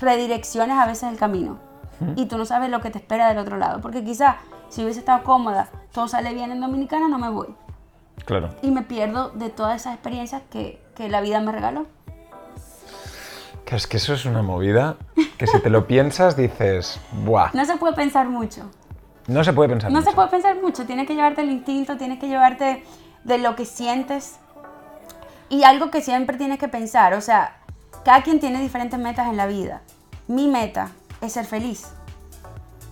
redirecciones 0.00 0.78
a 0.78 0.86
veces 0.86 1.10
el 1.10 1.18
camino. 1.18 1.58
Y 2.16 2.26
tú 2.26 2.36
no 2.36 2.44
sabes 2.44 2.70
lo 2.70 2.80
que 2.80 2.90
te 2.90 2.98
espera 2.98 3.28
del 3.28 3.38
otro 3.38 3.56
lado. 3.56 3.80
Porque 3.80 4.02
quizás 4.02 4.34
si 4.68 4.82
hubiese 4.82 4.98
estado 4.98 5.22
cómoda, 5.22 5.68
todo 5.92 6.08
sale 6.08 6.34
bien 6.34 6.50
en 6.50 6.60
Dominicana, 6.60 7.08
no 7.08 7.18
me 7.18 7.28
voy 7.28 7.54
Claro. 8.24 8.50
y 8.62 8.70
me 8.70 8.82
pierdo 8.82 9.30
de 9.30 9.50
todas 9.50 9.80
esas 9.82 9.94
experiencias 9.94 10.42
que, 10.50 10.80
que 10.94 11.08
la 11.08 11.20
vida 11.20 11.40
me 11.40 11.52
regaló. 11.52 11.86
Es 13.66 13.88
que 13.88 13.96
eso 13.96 14.14
es 14.14 14.24
una 14.24 14.40
movida 14.40 14.96
que 15.36 15.48
si 15.48 15.60
te 15.60 15.68
lo 15.68 15.88
piensas 15.88 16.36
dices, 16.36 17.00
¡buah! 17.24 17.50
No 17.54 17.64
se 17.64 17.76
puede 17.76 17.94
pensar 17.94 18.28
mucho. 18.28 18.70
No 19.26 19.42
se 19.42 19.52
puede 19.52 19.68
pensar 19.70 19.90
No 19.90 19.98
mucho. 19.98 20.10
se 20.10 20.14
puede 20.14 20.28
pensar 20.28 20.56
mucho. 20.62 20.86
Tienes 20.86 21.08
que 21.08 21.14
llevarte 21.16 21.40
el 21.40 21.50
instinto, 21.50 21.96
tienes 21.96 22.20
que 22.20 22.28
llevarte 22.28 22.84
de 23.24 23.38
lo 23.38 23.56
que 23.56 23.64
sientes. 23.64 24.36
Y 25.48 25.64
algo 25.64 25.90
que 25.90 26.02
siempre 26.02 26.36
tienes 26.36 26.60
que 26.60 26.68
pensar, 26.68 27.14
o 27.14 27.20
sea, 27.20 27.56
cada 28.04 28.22
quien 28.22 28.38
tiene 28.38 28.60
diferentes 28.60 28.98
metas 29.00 29.26
en 29.28 29.36
la 29.36 29.46
vida. 29.46 29.80
Mi 30.28 30.46
meta 30.46 30.90
es 31.20 31.32
ser 31.32 31.44
feliz. 31.44 31.88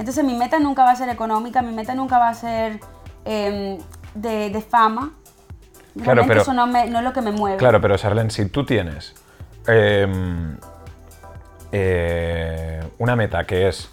Entonces 0.00 0.25
mi 0.25 0.35
meta 0.35 0.59
nunca 0.59 0.83
va 0.85 0.91
a 0.91 0.97
ser 0.97 1.09
económica, 1.11 1.62
mi 1.62 1.73
meta 1.73 1.95
nunca 1.95 2.19
va 2.19 2.31
a 2.31 2.35
ser 2.35 2.81
em, 3.25 3.79
de, 4.14 4.50
de 4.50 4.61
fama. 4.62 5.12
Claro, 6.02 6.25
pero- 6.26 6.40
eso 6.42 6.52
no, 6.54 6.66
me- 6.66 6.88
no 6.88 6.99
es 6.99 7.04
lo 7.04 7.12
que 7.12 7.21
me 7.21 7.33
mueve. 7.33 7.57
Claro, 7.59 7.81
pero 7.81 7.99
Sarlen, 7.99 8.31
si 8.31 8.47
tú 8.47 8.64
tienes 8.64 9.14
em, 9.66 10.57
eh, 11.71 12.83
una 12.98 13.16
meta 13.16 13.44
que 13.44 13.68
es 13.68 13.90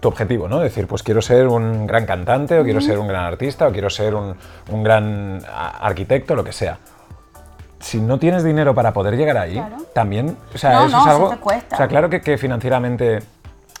tu 0.00 0.08
objetivo, 0.08 0.48
¿no? 0.48 0.60
Decir, 0.60 0.86
pues 0.86 1.02
quiero 1.02 1.22
ser 1.22 1.48
un 1.48 1.86
gran 1.86 2.04
cantante, 2.04 2.58
o 2.58 2.64
quiero 2.64 2.80
ser 2.80 2.98
un 2.98 3.08
gran 3.08 3.24
artista, 3.24 3.66
o 3.68 3.72
quiero 3.72 3.88
ser 3.88 4.14
un, 4.14 4.36
un 4.70 4.82
gran 4.82 5.40
arquitecto, 5.80 6.34
lo 6.36 6.44
que 6.44 6.52
sea. 6.52 6.78
Si 7.80 8.00
no 8.00 8.18
tienes 8.18 8.44
dinero 8.44 8.74
para 8.74 8.92
poder 8.92 9.16
llegar 9.16 9.36
ahí, 9.38 9.54
Claro. 9.54 9.76
también, 9.94 10.36
o 10.54 10.58
sea, 10.58 10.72
No, 10.74 10.86
eso 10.86 10.96
no, 10.96 11.02
es 11.02 11.08
algo. 11.08 11.28
te 11.30 11.36
cuesta. 11.38 11.74
O 11.74 11.78
sea, 11.78 11.88
claro 11.88 12.10
que, 12.10 12.20
que 12.20 12.36
financieramente 12.38 13.20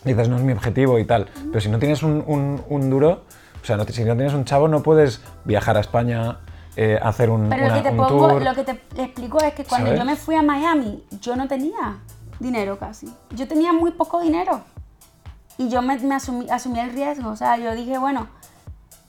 dices, 0.04 0.28
no 0.28 0.36
es 0.36 0.42
mi 0.42 0.52
objetivo 0.52 0.98
y 0.98 1.04
tal, 1.04 1.28
pero 1.50 1.60
si 1.60 1.68
no 1.68 1.78
tienes 1.78 2.02
un, 2.02 2.22
un- 2.26 2.62
un 2.68 2.90
duro, 2.90 3.22
o 3.64 3.66
sea, 3.66 3.78
no 3.78 3.84
si 3.84 4.04
no 4.04 4.14
tienes 4.14 4.34
un 4.34 4.44
chavo, 4.44 4.68
no 4.68 4.82
puedes 4.82 5.22
viajar 5.46 5.78
a 5.78 5.80
España, 5.80 6.36
eh, 6.76 6.98
hacer 7.02 7.30
un, 7.30 7.48
Pero 7.48 7.64
una- 7.64 7.76
lo 7.76 7.82
que 7.82 7.88
te 7.90 7.96
pongo, 7.96 8.28
tour. 8.28 8.42
lo 8.42 8.54
que 8.54 8.62
te 8.62 8.72
explico 9.02 9.38
es 9.42 9.54
que 9.54 9.64
cuando 9.64 9.86
¿Sabes? 9.86 10.00
yo 10.00 10.04
me 10.04 10.16
fui 10.16 10.34
a 10.34 10.42
Miami, 10.42 11.02
yo 11.22 11.34
no 11.34 11.48
tenía 11.48 11.96
dinero 12.38 12.78
casi. 12.78 13.10
Yo 13.30 13.48
tenía 13.48 13.72
muy 13.72 13.92
poco 13.92 14.20
dinero. 14.20 14.60
Y 15.56 15.70
yo 15.70 15.80
me, 15.80 15.96
me 16.00 16.14
asumí, 16.16 16.46
asumí 16.50 16.78
el 16.78 16.92
riesgo. 16.92 17.30
O 17.30 17.36
sea, 17.36 17.56
yo 17.56 17.74
dije, 17.74 17.96
bueno, 17.96 18.26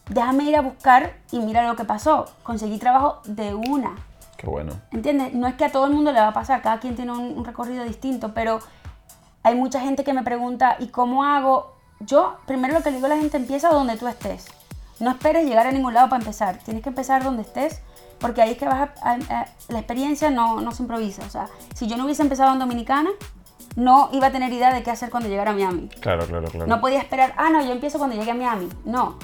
déjame 0.09 0.45
ir 0.45 0.55
a 0.55 0.61
buscar 0.61 1.15
y 1.31 1.39
mira 1.39 1.67
lo 1.67 1.75
que 1.75 1.83
pasó. 1.83 2.25
Conseguí 2.43 2.77
trabajo 2.77 3.19
de 3.25 3.53
una. 3.55 3.95
Qué 4.37 4.47
bueno. 4.47 4.71
¿Entiendes? 4.91 5.33
No 5.33 5.47
es 5.47 5.55
que 5.55 5.65
a 5.65 5.71
todo 5.71 5.85
el 5.85 5.91
mundo 5.91 6.13
le 6.13 6.21
va 6.21 6.29
a 6.29 6.33
pasar, 6.33 6.61
cada 6.61 6.79
quien 6.79 6.95
tiene 6.95 7.11
un, 7.11 7.37
un 7.37 7.43
recorrido 7.43 7.83
distinto, 7.83 8.33
pero 8.33 8.59
hay 9.43 9.55
mucha 9.55 9.81
gente 9.81 10.05
que 10.05 10.13
me 10.13 10.23
pregunta, 10.23 10.77
¿y 10.79 10.87
cómo 10.87 11.25
hago? 11.25 11.74
Yo, 11.99 12.37
primero 12.45 12.73
lo 12.73 12.83
que 12.83 12.89
le 12.91 12.97
digo 12.97 13.05
a 13.07 13.09
la 13.09 13.17
gente, 13.17 13.37
empieza 13.37 13.69
donde 13.69 13.97
tú 13.97 14.07
estés. 14.07 14.45
No 14.99 15.11
esperes 15.11 15.45
llegar 15.45 15.67
a 15.67 15.71
ningún 15.71 15.93
lado 15.93 16.09
para 16.09 16.21
empezar. 16.21 16.57
Tienes 16.59 16.83
que 16.83 16.89
empezar 16.89 17.23
donde 17.23 17.41
estés, 17.41 17.81
porque 18.19 18.41
ahí 18.41 18.51
es 18.51 18.57
que 18.57 18.65
vas 18.65 18.89
a, 19.01 19.09
a- 19.11 19.39
a- 19.41 19.45
la 19.69 19.79
experiencia 19.79 20.29
no, 20.29 20.61
no 20.61 20.71
se 20.71 20.83
improvisa. 20.83 21.23
O 21.25 21.29
sea, 21.29 21.47
si 21.73 21.87
yo 21.87 21.97
no 21.97 22.05
hubiese 22.05 22.21
empezado 22.21 22.53
en 22.53 22.59
Dominicana, 22.59 23.09
no 23.75 24.09
iba 24.13 24.27
a 24.27 24.31
tener 24.31 24.53
idea 24.53 24.73
de 24.73 24.83
qué 24.83 24.91
hacer 24.91 25.09
cuando 25.09 25.27
llegara 25.27 25.51
a 25.51 25.53
Miami. 25.53 25.89
Claro, 25.99 26.25
claro, 26.25 26.47
claro. 26.49 26.67
No 26.67 26.79
podía 26.79 26.99
esperar, 26.99 27.33
ah, 27.37 27.49
no, 27.49 27.61
yo 27.63 27.71
empiezo 27.71 27.97
cuando 27.97 28.15
llegue 28.15 28.31
a 28.31 28.35
Miami. 28.35 28.69
No, 28.85 29.17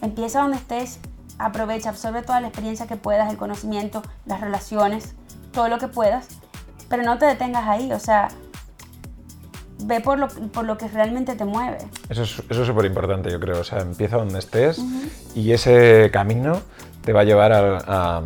empieza 0.00 0.40
donde 0.40 0.56
estés, 0.56 0.98
aprovecha, 1.38 1.90
absorbe 1.90 2.22
toda 2.22 2.40
la 2.40 2.48
experiencia 2.48 2.86
que 2.86 2.96
puedas, 2.96 3.30
el 3.30 3.36
conocimiento, 3.36 4.02
las 4.24 4.40
relaciones, 4.40 5.14
todo 5.52 5.68
lo 5.68 5.78
que 5.78 5.88
puedas, 5.88 6.28
pero 6.88 7.02
no 7.02 7.18
te 7.18 7.26
detengas 7.26 7.66
ahí, 7.68 7.92
o 7.92 8.00
sea, 8.00 8.28
ve 9.80 10.00
por 10.00 10.18
lo, 10.18 10.28
por 10.28 10.64
lo 10.64 10.76
que 10.78 10.88
realmente 10.88 11.34
te 11.34 11.44
mueve. 11.44 11.78
Eso 12.08 12.22
es 12.22 12.42
eso 12.50 12.62
es 12.62 12.66
súper 12.66 12.84
importante, 12.86 13.30
yo 13.30 13.40
creo. 13.40 13.60
O 13.60 13.64
sea, 13.64 13.80
empieza 13.80 14.16
donde 14.16 14.38
estés 14.38 14.80
y 15.34 15.52
ese 15.52 16.10
camino 16.12 16.60
te 17.04 17.12
va 17.12 17.20
a 17.20 17.24
llevar 17.24 17.52
a, 17.52 17.78
a- 17.86 18.22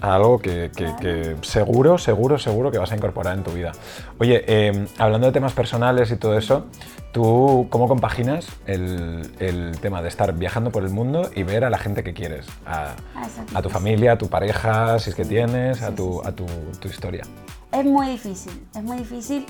a 0.00 0.14
algo 0.16 0.40
que, 0.40 0.70
que- 0.74 0.92
que 1.00 1.36
seguro, 1.42 1.96
seguro, 1.96 2.36
seguro 2.38 2.70
que 2.72 2.78
vas 2.78 2.90
a 2.90 2.96
incorporar 2.96 3.36
en 3.38 3.44
tu 3.44 3.52
vida. 3.52 3.70
Oye, 4.18 4.42
eh, 4.48 4.86
hablando 4.98 5.28
de 5.28 5.32
temas 5.32 5.52
personales 5.52 6.10
y 6.10 6.16
todo 6.16 6.36
eso, 6.36 6.66
¿tú 7.12 7.68
cómo 7.70 7.86
compaginas 7.86 8.48
el, 8.66 9.30
el 9.38 9.78
tema 9.80 10.02
de 10.02 10.08
estar 10.08 10.32
viajando 10.32 10.70
por 10.72 10.82
el 10.82 10.90
mundo 10.90 11.30
y 11.36 11.44
ver 11.44 11.64
a 11.64 11.70
la 11.70 11.78
gente 11.78 12.02
que 12.02 12.14
quieres? 12.14 12.46
A, 12.66 12.94
Ah, 13.14 13.28
a 13.54 13.62
tu 13.62 13.68
familia, 13.70 14.12
a 14.12 14.18
tu 14.18 14.28
pareja, 14.28 14.98
si 14.98 15.10
es 15.10 15.14
que 15.16 15.24
tienes, 15.24 15.82
a, 15.82 15.94
tu, 15.94 16.20
a 16.24 16.32
tu, 16.32 16.46
tu 16.80 16.88
historia. 16.88 17.22
Es 17.70 17.84
muy 17.84 18.08
difícil, 18.08 18.60
es 18.74 18.82
muy 18.82 18.96
difícil 18.98 19.46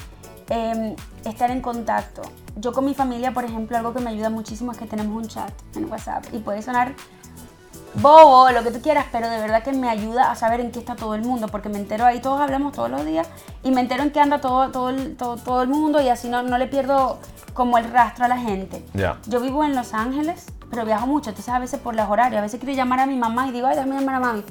eh, 0.50 0.96
estar 1.24 1.50
en 1.50 1.60
contacto. 1.60 2.22
Yo 2.56 2.72
con 2.72 2.84
mi 2.84 2.94
familia, 2.94 3.32
por 3.32 3.44
ejemplo, 3.44 3.76
algo 3.76 3.94
que 3.94 4.00
me 4.00 4.10
ayuda 4.10 4.30
muchísimo 4.30 4.72
es 4.72 4.78
que 4.78 4.86
tenemos 4.86 5.16
un 5.16 5.28
chat 5.28 5.52
en 5.74 5.90
WhatsApp 5.90 6.24
y 6.32 6.38
puede 6.38 6.62
sonar 6.62 6.94
bobo, 7.94 8.50
lo 8.50 8.62
que 8.62 8.70
tú 8.70 8.80
quieras, 8.80 9.06
pero 9.12 9.28
de 9.28 9.38
verdad 9.38 9.62
que 9.62 9.72
me 9.72 9.88
ayuda 9.88 10.30
a 10.30 10.34
saber 10.34 10.60
en 10.60 10.70
qué 10.70 10.78
está 10.78 10.96
todo 10.96 11.14
el 11.14 11.22
mundo, 11.22 11.48
porque 11.48 11.68
me 11.68 11.78
entero 11.78 12.04
ahí, 12.04 12.20
todos 12.20 12.40
hablamos 12.40 12.72
todos 12.72 12.90
los 12.90 13.04
días 13.04 13.28
y 13.62 13.70
me 13.70 13.80
entero 13.82 14.02
en 14.02 14.10
qué 14.10 14.20
anda 14.20 14.40
todo, 14.40 14.70
todo, 14.70 14.90
el, 14.90 15.16
todo, 15.16 15.36
todo 15.36 15.62
el 15.62 15.68
mundo 15.68 16.00
y 16.00 16.08
así 16.08 16.28
no, 16.28 16.42
no 16.42 16.56
le 16.58 16.66
pierdo 16.68 17.18
como 17.52 17.76
el 17.78 17.90
rastro 17.90 18.24
a 18.24 18.28
la 18.28 18.38
gente. 18.38 18.84
Ya. 18.94 19.18
Yo 19.26 19.40
vivo 19.40 19.62
en 19.64 19.74
Los 19.74 19.92
Ángeles, 19.92 20.46
pero 20.70 20.86
viajo 20.86 21.06
mucho, 21.06 21.30
entonces 21.30 21.52
a 21.52 21.58
veces 21.58 21.80
por 21.80 21.94
las 21.94 22.08
horarios, 22.08 22.38
a 22.38 22.42
veces 22.42 22.58
quiero 22.58 22.74
llamar 22.74 23.00
a 23.00 23.06
mi 23.06 23.16
mamá 23.16 23.48
y 23.48 23.52
digo, 23.52 23.66
ay, 23.66 23.76
déjame 23.76 23.96
llamar 23.96 24.14
a 24.14 24.20
mami. 24.20 24.44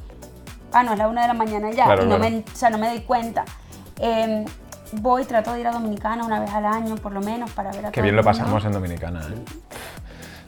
Ah, 0.72 0.84
no, 0.84 0.94
es 0.94 0.98
la 1.00 1.08
una 1.08 1.24
de 1.24 1.28
la 1.28 1.34
mañana 1.34 1.72
ya, 1.72 1.86
Claro, 1.86 2.04
y 2.04 2.08
no, 2.08 2.18
claro. 2.18 2.32
me, 2.32 2.40
o 2.40 2.56
sea, 2.56 2.70
no 2.70 2.78
me 2.78 2.88
doy 2.90 3.02
cuenta. 3.02 3.44
Eh, 3.98 4.46
voy, 4.94 5.24
trato 5.26 5.54
de 5.54 5.62
ir 5.62 5.68
a 5.68 5.72
Dominicana 5.72 6.26
una 6.26 6.40
vez 6.40 6.52
al 6.52 6.66
año, 6.66 6.96
por 6.96 7.12
lo 7.12 7.22
menos, 7.22 7.52
para 7.52 7.72
ver 7.72 7.86
a 7.88 7.92
Qué 7.92 8.02
bien 8.02 8.16
lo 8.16 8.24
pasamos 8.24 8.64
en 8.66 8.72
Dominicana. 8.74 9.22
¿eh? 9.32 9.36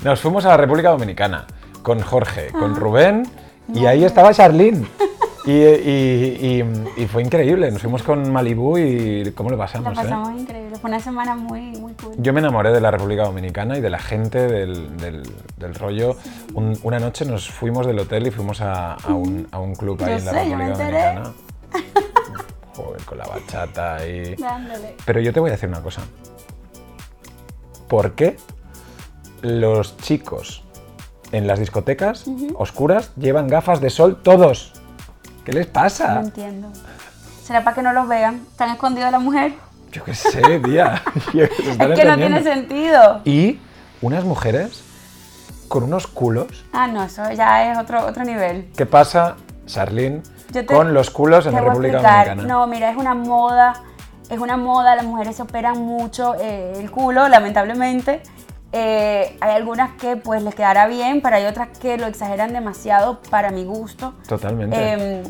Nos 0.03 0.19
fuimos 0.19 0.45
a 0.45 0.49
la 0.49 0.58
República 0.58 0.89
Dominicana 0.89 1.45
con 1.82 1.99
Jorge, 2.01 2.49
Ah. 2.53 2.58
con 2.60 2.75
Rubén 2.75 3.23
y 3.73 3.86
ahí 3.86 4.03
estaba 4.03 4.34
Charlene. 4.34 4.86
Y, 5.45 5.51
y- 5.51 6.63
y- 6.97 7.01
y 7.03 7.08
fue 7.08 7.21
increíble. 7.21 7.69
Nos 7.69 7.82
fuimos 7.82 8.01
con 8.01 8.32
Malibú 8.32 8.77
y 8.77 9.29
¿cómo 9.36 9.49
lo 9.49 9.58
pasamos? 9.58 9.91
eh? 9.91 9.95
pasamos 9.95 10.39
increíble. 10.39 10.77
Fue 10.77 10.89
una 10.89 11.01
semana 11.01 11.36
muy, 11.36 11.71
muy 11.79 11.91
cool. 11.95 12.13
Yo 12.17 12.32
me 12.32 12.39
enamoré 12.39 12.71
de 12.71 12.79
la 12.79 12.91
República 12.91 13.23
Dominicana 13.23 13.77
y 13.77 13.82
de 13.82 13.89
la 13.89 13.99
gente, 13.99 14.39
del, 14.47 14.95
del- 14.95 15.29
del 15.58 15.75
rollo. 15.75 16.15
Un- 16.53 16.79
una 16.84 16.99
noche 16.99 17.25
nos 17.25 17.49
fuimos 17.49 17.86
del 17.86 17.99
hotel 17.99 18.27
y 18.27 18.32
fuimos 18.32 18.62
a, 18.62 18.93
a 18.93 19.13
un, 19.13 19.45
a 19.51 19.60
un 19.60 19.75
club 19.75 20.01
ahí 20.03 20.12
Yo 20.12 20.17
en 20.19 20.25
la 20.25 20.32
sé, 20.32 20.38
República. 20.45 20.71
Dominicana. 20.77 21.34
Joder, 22.75 23.01
con 23.03 23.17
la 23.17 23.25
bachata 23.25 24.05
y... 24.07 24.36
Dándole. 24.36 24.95
Pero 25.05 25.19
yo 25.21 25.31
te 25.33 25.39
voy 25.39 25.49
a 25.49 25.53
decir 25.53 25.69
una 25.69 25.81
cosa. 25.81 26.01
¿Por 27.88 28.13
qué 28.13 28.38
los 29.41 29.97
chicos 29.97 30.63
en 31.31 31.47
las 31.47 31.59
discotecas 31.59 32.25
oscuras 32.55 33.12
llevan 33.15 33.47
gafas 33.47 33.81
de 33.81 33.89
sol 33.89 34.21
todos? 34.23 34.73
¿Qué 35.45 35.53
les 35.53 35.67
No 35.67 35.73
pasa? 35.73 36.19
entiendo. 36.21 36.69
¿Será 37.43 37.63
para 37.63 37.75
que 37.75 37.81
no 37.83 37.93
los 37.93 38.07
vean? 38.07 38.41
¿Están 38.49 38.69
escondidos 38.71 39.07
de 39.07 39.12
la 39.12 39.19
mujer? 39.19 39.53
Yo 39.91 40.03
qué 40.03 40.15
sé, 40.15 40.59
tía. 40.59 41.03
Es 41.33 41.77
que 41.77 42.05
no 42.05 42.15
tiene 42.17 42.41
sentido. 42.41 43.21
Y 43.25 43.59
unas 44.01 44.23
mujeres 44.23 44.81
con 45.67 45.83
unos 45.83 46.07
culos. 46.07 46.65
Ah, 46.71 46.88
no, 46.88 47.03
eso 47.03 47.29
ya 47.33 47.71
es 47.71 47.77
otro, 47.77 48.05
otro 48.05 48.23
nivel. 48.23 48.71
¿Qué 48.77 48.86
pasa, 48.86 49.36
Charlene, 49.65 50.21
te- 50.53 50.65
con 50.73 50.93
los 50.93 51.09
culos 51.09 51.45
en 51.47 51.53
la 51.53 51.61
República. 51.61 51.97
Dominicana? 52.01 52.43
No, 52.43 52.67
mira, 52.67 52.89
es 52.91 52.97
una 52.97 53.15
moda, 53.15 53.73
es 54.29 54.39
una 54.39 54.55
moda, 54.57 54.95
las 54.95 55.05
mujeres 55.05 55.35
se 55.35 55.41
operan 55.41 55.79
mucho 55.81 56.35
eh, 56.39 56.73
el 56.77 56.91
culo, 56.91 57.27
lamentablemente. 57.27 58.21
Eh, 58.71 59.37
hay 59.39 59.51
algunas 59.55 59.91
que 59.99 60.15
pues 60.17 60.41
les 60.43 60.55
quedará 60.55 60.87
bien, 60.87 61.21
pero 61.21 61.35
hay 61.35 61.45
otras 61.45 61.69
que 61.77 61.97
lo 61.97 62.07
exageran 62.07 62.53
demasiado 62.53 63.19
para 63.29 63.51
mi 63.51 63.65
gusto. 63.65 64.13
Totalmente. 64.27 64.75
Eh, 64.77 65.23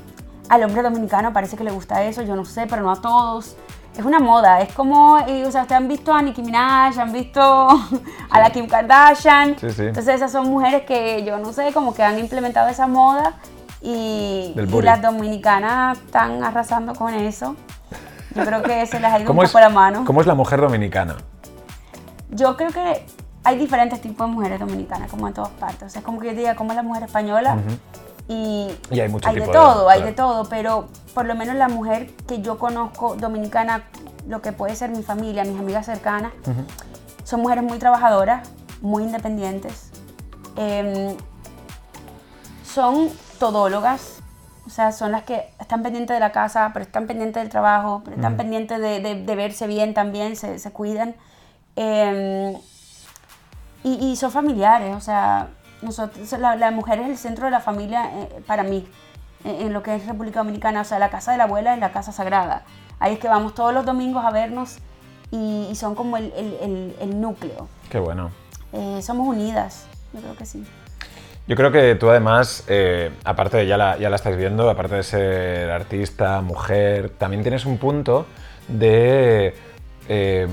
al 0.49 0.63
hombre 0.63 0.81
dominicano 0.81 1.33
parece 1.33 1.57
que 1.57 1.63
le 1.63 1.71
gusta 1.71 2.03
eso, 2.03 2.21
yo 2.21 2.36
no 2.36 2.45
sé, 2.45 2.67
pero 2.69 2.81
no 2.81 2.91
a 2.91 3.01
todos. 3.01 3.55
Es 3.97 4.03
una 4.05 4.19
moda, 4.19 4.62
es 4.62 4.73
como, 4.73 5.19
eh, 5.19 5.45
o 5.45 5.51
sea, 5.51 5.62
ustedes 5.63 5.79
han 5.81 5.88
visto 5.88 6.13
a 6.13 6.21
Nicki 6.21 6.41
Minaj, 6.41 6.97
han 6.99 7.12
visto 7.12 7.41
a 8.29 8.39
la 8.39 8.49
Kim 8.49 8.67
Kardashian. 8.67 9.57
Sí, 9.59 9.69
sí. 9.71 9.83
Entonces 9.83 10.15
esas 10.15 10.31
son 10.31 10.47
mujeres 10.49 10.83
que 10.83 11.23
yo 11.23 11.38
no 11.38 11.51
sé, 11.53 11.71
como 11.73 11.93
que 11.93 12.01
han 12.01 12.17
implementado 12.19 12.69
esa 12.69 12.88
moda 12.88 13.33
y, 13.84 14.54
las 14.56 15.02
dominicanas 15.02 15.98
están 15.98 16.43
arrasando 16.43 16.96
con 16.96 17.13
eso. 17.13 17.56
Yo 18.34 18.46
creo 18.46 18.63
que 18.63 18.86
se 18.88 19.00
les 19.00 19.12
ha 19.12 19.19
ido 19.19 19.22
un 19.22 19.28
¿Cómo 19.28 19.43
poco 19.43 19.58
es, 19.60 19.63
la 19.63 19.69
mano. 19.69 20.06
¿Cómo 20.06 20.22
es 20.22 20.28
la 20.28 20.34
mujer 20.34 20.62
dominicana? 20.62 21.17
Yo 22.30 22.56
creo 22.56 22.72
que 22.72 23.06
hay 23.43 23.58
diferentes 23.58 24.02
tipos 24.02 24.28
de 24.28 24.34
mujeres 24.34 24.60
dominicanas, 24.60 25.12
como 25.12 25.28
en 25.28 25.34
todas 25.34 25.52
partes. 25.52 25.84
O 25.84 25.89
sea, 25.89 26.00
es 26.00 26.06
como 26.06 26.19
que 26.19 26.28
yo 26.28 26.34
diga, 26.34 26.56
¿cómo 26.56 26.72
es 26.72 26.78
la 26.78 26.84
mujer 26.84 27.04
española? 27.04 27.58
y, 28.30 28.72
Y 28.89 29.00
hay 29.02 29.10
mucho 29.10 29.32
de 29.32 29.41
todo, 29.41 29.89
hay 29.89 30.02
de 30.02 30.13
todo, 30.13 30.46
pero 30.46 30.88
por 31.13 31.26
lo 31.26 31.36
menos 31.36 31.56
la 31.56 31.67
mujer 31.67 32.10
que 32.26 32.41
yo 32.41 32.58
conozco 32.58 33.15
dominicana, 33.15 33.84
lo 34.28 34.41
que 34.41 34.54
puede 34.54 34.76
ser 34.78 34.91
mi 34.91 35.04
familia, 35.04 35.43
mis 35.43 35.60
amigas 35.60 35.86
cercanas, 35.86 36.32
son 37.26 37.41
mujeres 37.41 37.65
muy 37.65 37.80
trabajadoras, 37.80 38.50
muy 38.82 39.04
independientes. 39.04 39.89
em, 40.56 41.17
son 42.63 43.10
todólogas, 43.39 44.19
o 44.65 44.69
sea, 44.69 44.91
son 44.91 45.12
las 45.12 45.24
que 45.24 45.50
están 45.60 45.84
pendientes 45.84 46.15
de 46.15 46.19
la 46.19 46.32
casa, 46.32 46.72
pero 46.74 46.84
están 46.86 47.06
pendientes 47.08 47.41
del 47.41 47.50
trabajo, 47.50 48.02
pero 48.06 48.15
están 48.15 48.38
pendientes 48.38 48.80
de, 48.80 49.00
de- 49.02 49.24
de 49.24 49.36
verse 49.36 49.67
bien 49.67 49.93
también, 49.93 50.36
se, 50.36 50.58
se 50.60 50.72
cuidan. 50.72 51.15
Em, 51.76 52.56
y, 53.84 53.93
y 54.12 54.15
son 54.15 54.32
familiares, 54.32 54.96
o 54.96 55.02
sea, 55.02 55.50
nosotros, 55.82 56.32
la, 56.39 56.56
la 56.56 56.72
mujer 56.72 57.00
es 57.00 57.10
el 57.10 57.17
centro 57.17 57.46
de 57.46 57.52
la 57.52 57.60
familia 57.60 58.10
eh, 58.13 58.43
para 58.48 58.63
mí, 58.63 58.88
en, 59.43 59.67
en 59.67 59.74
lo 59.74 59.84
que 59.84 59.96
es 59.96 60.06
República 60.06 60.39
Dominicana, 60.39 60.82
o 60.82 60.86
sea, 60.86 61.00
la 61.00 61.10
casa 61.10 61.32
de 61.34 61.38
la 61.38 61.43
abuela 61.46 61.74
es 61.74 61.80
la 61.80 61.91
casa 61.91 62.12
sagrada. 62.13 62.63
Ahí 63.00 63.13
es 63.13 63.19
que 63.19 63.28
vamos 63.28 63.54
todos 63.56 63.74
los 63.74 63.86
domingos 63.86 64.24
a 64.24 64.32
vernos 64.32 64.78
y, 65.32 65.67
y 65.69 65.76
son 65.76 65.96
como 65.96 66.15
el, 66.15 66.32
el- 66.38 66.58
el- 66.62 66.96
el 67.02 67.19
núcleo. 67.22 67.67
Qué 67.89 68.00
bueno. 68.00 68.32
Eh, 68.72 69.02
somos 69.02 69.28
unidas, 69.28 69.86
yo 70.13 70.22
creo 70.22 70.36
que 70.38 70.46
sí. 70.46 70.65
Yo 71.45 71.58
creo 71.58 71.71
que 71.71 71.95
tú 71.95 72.10
además, 72.10 72.63
eh, 72.67 73.12
aparte 73.25 73.58
de 73.58 73.67
ya 73.67 73.77
la, 73.77 73.97
ya 73.97 74.10
la 74.10 74.15
estáis 74.15 74.38
viendo, 74.38 74.69
aparte 74.69 74.95
de 74.95 75.03
ser 75.03 75.71
artista, 75.71 76.41
mujer, 76.41 77.10
también 77.10 77.41
tienes 77.41 77.65
un 77.65 77.77
punto 77.77 78.25
de 78.69 79.53
eh, 80.08 80.47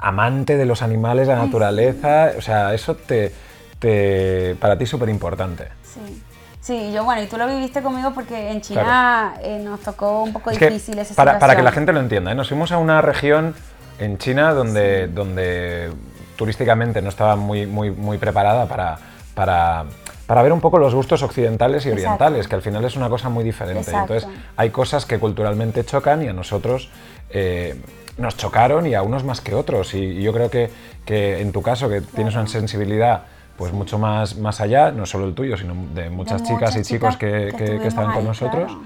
amante 0.00 0.56
de 0.56 0.64
los 0.64 0.80
animales, 0.80 1.28
la 1.28 1.36
naturaleza. 1.36 2.32
O 2.38 2.40
sea, 2.40 2.72
eso 2.72 2.94
te, 2.94 3.32
te 3.78 4.56
para 4.58 4.78
ti 4.78 4.84
es 4.84 4.90
súper 4.90 5.10
importante. 5.10 5.68
Sí. 5.82 6.22
Sí, 6.66 6.90
yo 6.92 7.04
bueno, 7.04 7.22
y 7.22 7.26
tú 7.26 7.36
lo 7.36 7.46
viviste 7.46 7.80
conmigo 7.80 8.10
porque 8.12 8.50
en 8.50 8.60
China 8.60 9.34
eh, 9.40 9.60
nos 9.62 9.78
tocó 9.82 10.24
un 10.24 10.32
poco 10.32 10.50
Es 10.50 10.58
difícil 10.58 10.98
esa 10.98 11.14
para, 11.14 11.38
para 11.38 11.54
que 11.54 11.62
la 11.62 11.70
gente 11.70 11.92
lo 11.92 12.00
entienda, 12.00 12.32
¿eh? 12.32 12.34
nos 12.34 12.48
fuimos 12.48 12.72
a 12.72 12.78
una 12.78 13.00
región 13.00 13.54
en 14.00 14.18
China 14.18 14.52
donde, 14.52 15.06
donde 15.06 15.92
turísticamente 16.34 17.00
no 17.02 17.08
estaba 17.08 17.36
muy, 17.36 17.66
muy, 17.66 17.92
muy 17.92 18.18
preparada 18.18 18.66
para, 18.66 18.98
para, 19.36 19.84
para 20.26 20.42
ver 20.42 20.50
un 20.52 20.60
poco 20.62 20.78
los 20.78 20.94
gustos 20.94 21.22
occidentales 21.22 21.84
y 21.84 21.90
Exacto. 21.90 22.04
orientales, 22.06 22.48
que 22.48 22.54
al 22.54 22.62
final 22.62 22.82
es 22.86 22.96
una 22.96 23.10
cosa 23.10 23.28
muy 23.28 23.44
diferente. 23.44 23.80
Exacto. 23.90 24.14
Entonces 24.14 24.40
hay 24.56 24.70
cosas 24.70 25.04
que 25.04 25.18
culturalmente 25.18 25.84
chocan 25.84 26.22
y 26.22 26.28
a 26.28 26.32
nosotros 26.32 26.88
eh, 27.28 27.78
nos 28.16 28.36
chocaron 28.38 28.86
y 28.86 28.94
a 28.94 29.02
unos 29.02 29.24
más 29.24 29.42
que 29.42 29.54
otros. 29.54 29.92
Y, 29.92 29.98
y 29.98 30.22
yo 30.22 30.32
creo 30.32 30.48
que, 30.50 30.70
que 31.04 31.40
en 31.42 31.52
tu 31.52 31.60
caso, 31.60 31.86
que 31.90 32.00
tienes 32.00 32.34
una 32.34 32.46
sensibilidad 32.46 33.24
pues 33.58 33.72
mucho 33.74 33.98
más, 33.98 34.36
más 34.38 34.60
allá, 34.62 34.90
no 34.90 35.04
solo 35.04 35.26
el 35.26 35.34
tuyo, 35.34 35.56
sino 35.58 35.74
de 35.94 36.08
muchas 36.08 36.40
De 36.42 36.48
chicas 36.48 36.74
y 36.76 36.82
chicos 36.82 37.14
chicas 37.14 37.16
que, 37.16 37.52
que- 37.56 37.78
que 37.80 37.88
estaban 37.88 38.10
con 38.12 38.20
ahí, 38.22 38.24
nosotros. 38.28 38.64
claro. 38.72 38.80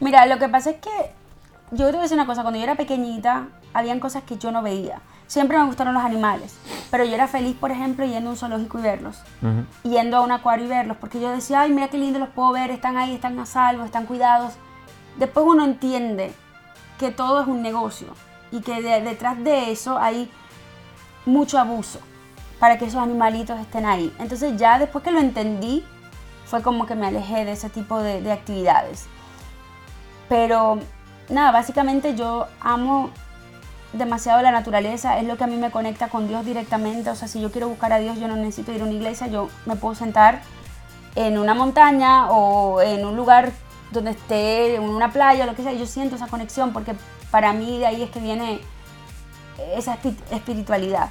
Mira, 0.00 0.26
lo 0.26 0.38
que 0.38 0.48
pasa 0.50 0.70
es 0.70 0.76
que 0.76 0.90
yo 1.72 1.86
te 1.86 1.92
voy 1.92 2.00
a 2.00 2.02
decir 2.02 2.16
una 2.16 2.26
cosa, 2.26 2.42
cuando 2.42 2.58
yo 2.58 2.64
era 2.64 2.74
pequeñita, 2.74 3.48
habían 3.74 4.00
cosas 4.00 4.22
que 4.24 4.36
yo 4.36 4.52
no 4.52 4.62
veía. 4.62 5.00
Siempre 5.28 5.56
me 5.58 5.64
gustaron 5.66 5.94
los 5.94 6.02
animales, 6.02 6.56
pero 6.90 7.04
yo 7.04 7.14
era 7.14 7.28
feliz, 7.28 7.54
por 7.54 7.70
ejemplo, 7.70 8.04
yendo 8.04 8.30
a 8.30 8.32
un 8.32 8.36
zoológico 8.38 8.78
y 8.78 8.82
verlos, 8.82 9.22
yendo 9.84 10.16
a 10.16 10.20
un 10.22 10.32
acuario 10.32 10.64
y 10.64 10.68
verlos, 10.68 10.96
porque 10.96 11.20
yo 11.20 11.30
decía, 11.30 11.60
ay, 11.60 11.70
mira 11.70 11.88
qué 11.88 11.98
lindo 11.98 12.18
los 12.18 12.30
puedo 12.30 12.50
ver, 12.52 12.70
están 12.70 12.96
ahí, 12.96 13.14
están 13.14 13.38
a 13.38 13.44
salvo, 13.46 13.84
están 13.84 14.06
cuidados. 14.06 14.54
Después 15.16 15.44
uno 15.46 15.64
entiende 15.64 16.32
que 16.98 17.10
todo 17.12 17.42
es 17.42 17.46
un 17.46 17.62
negocio 17.62 18.08
y 18.50 18.60
que 18.62 18.80
de- 18.82 19.02
detrás 19.02 19.38
de 19.44 19.70
eso 19.70 19.98
hay 19.98 20.30
mucho 21.26 21.58
abuso 21.58 22.00
para 22.58 22.78
que 22.78 22.86
esos 22.86 23.00
animalitos 23.02 23.60
estén 23.60 23.84
ahí. 23.84 24.12
Entonces 24.18 24.56
ya 24.56 24.78
después 24.78 25.04
que 25.04 25.10
lo 25.12 25.20
entendí, 25.20 25.84
fue 26.46 26.62
como 26.62 26.86
que 26.86 26.94
me 26.94 27.06
alejé 27.06 27.44
de 27.44 27.52
ese 27.52 27.68
tipo 27.68 27.98
de, 28.00 28.22
de 28.22 28.32
actividades. 28.32 29.06
Pero 30.28 30.78
nada, 31.28 31.50
básicamente 31.52 32.14
yo 32.14 32.46
amo 32.60 33.10
demasiado 33.92 34.42
la 34.42 34.50
naturaleza, 34.50 35.18
es 35.18 35.24
lo 35.26 35.36
que 35.36 35.44
a 35.44 35.46
mí 35.46 35.56
me 35.56 35.70
conecta 35.70 36.08
con 36.08 36.28
Dios 36.28 36.44
directamente. 36.44 37.10
O 37.10 37.14
sea, 37.14 37.28
si 37.28 37.40
yo 37.40 37.50
quiero 37.50 37.68
buscar 37.68 37.92
a 37.92 37.98
Dios, 37.98 38.18
yo 38.18 38.28
no 38.28 38.36
necesito 38.36 38.72
ir 38.72 38.80
a 38.82 38.84
una 38.84 38.92
iglesia, 38.92 39.26
yo 39.28 39.48
me 39.66 39.76
puedo 39.76 39.94
sentar 39.94 40.42
en 41.14 41.38
una 41.38 41.54
montaña 41.54 42.30
o 42.30 42.80
en 42.82 43.04
un 43.06 43.16
lugar 43.16 43.52
donde 43.90 44.10
esté, 44.10 44.74
en 44.76 44.82
una 44.82 45.10
playa, 45.10 45.46
lo 45.46 45.54
que 45.54 45.62
sea, 45.62 45.72
yo 45.72 45.86
siento 45.86 46.16
esa 46.16 46.26
conexión 46.26 46.72
porque 46.72 46.94
para 47.30 47.52
mí 47.54 47.78
de 47.78 47.86
ahí 47.86 48.02
es 48.02 48.10
que 48.10 48.20
viene 48.20 48.60
esa 49.74 49.96
espi- 50.00 50.16
espiritualidad. 50.30 51.08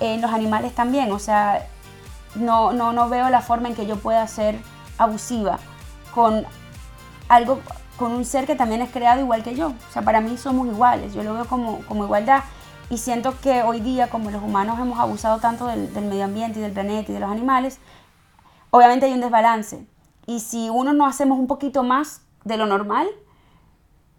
En 0.00 0.20
los 0.22 0.32
animales 0.32 0.74
también, 0.74 1.12
o 1.12 1.18
sea, 1.18 1.66
no, 2.34 2.72
no, 2.72 2.92
no 2.92 3.08
veo 3.08 3.28
la 3.28 3.42
forma 3.42 3.68
en 3.68 3.74
que 3.74 3.86
yo 3.86 3.96
pueda 3.96 4.26
ser 4.26 4.58
abusiva 4.98 5.58
con 6.14 6.46
algo, 7.28 7.60
con 7.96 8.12
un 8.12 8.24
ser 8.24 8.46
que 8.46 8.54
también 8.54 8.82
es 8.82 8.90
creado 8.90 9.20
igual 9.20 9.42
que 9.42 9.54
yo. 9.54 9.68
O 9.68 9.92
sea, 9.92 10.02
para 10.02 10.20
mí 10.20 10.36
somos 10.36 10.66
iguales, 10.68 11.14
yo 11.14 11.22
lo 11.22 11.34
veo 11.34 11.44
como, 11.46 11.78
como 11.88 12.04
igualdad. 12.04 12.42
Y 12.90 12.98
siento 12.98 13.34
que 13.40 13.62
hoy 13.62 13.80
día, 13.80 14.08
como 14.10 14.30
los 14.30 14.42
humanos 14.42 14.78
hemos 14.78 14.98
abusado 15.00 15.38
tanto 15.38 15.66
del, 15.66 15.92
del 15.92 16.04
medio 16.04 16.24
ambiente 16.24 16.58
y 16.58 16.62
del 16.62 16.72
planeta 16.72 17.10
y 17.10 17.14
de 17.14 17.20
los 17.20 17.30
animales, 17.30 17.80
obviamente 18.70 19.06
hay 19.06 19.12
un 19.12 19.20
desbalance. 19.20 19.86
Y 20.26 20.40
si 20.40 20.70
uno 20.70 20.92
no 20.92 21.06
hacemos 21.06 21.38
un 21.38 21.46
poquito 21.46 21.82
más 21.82 22.22
de 22.44 22.56
lo 22.56 22.66
normal, 22.66 23.08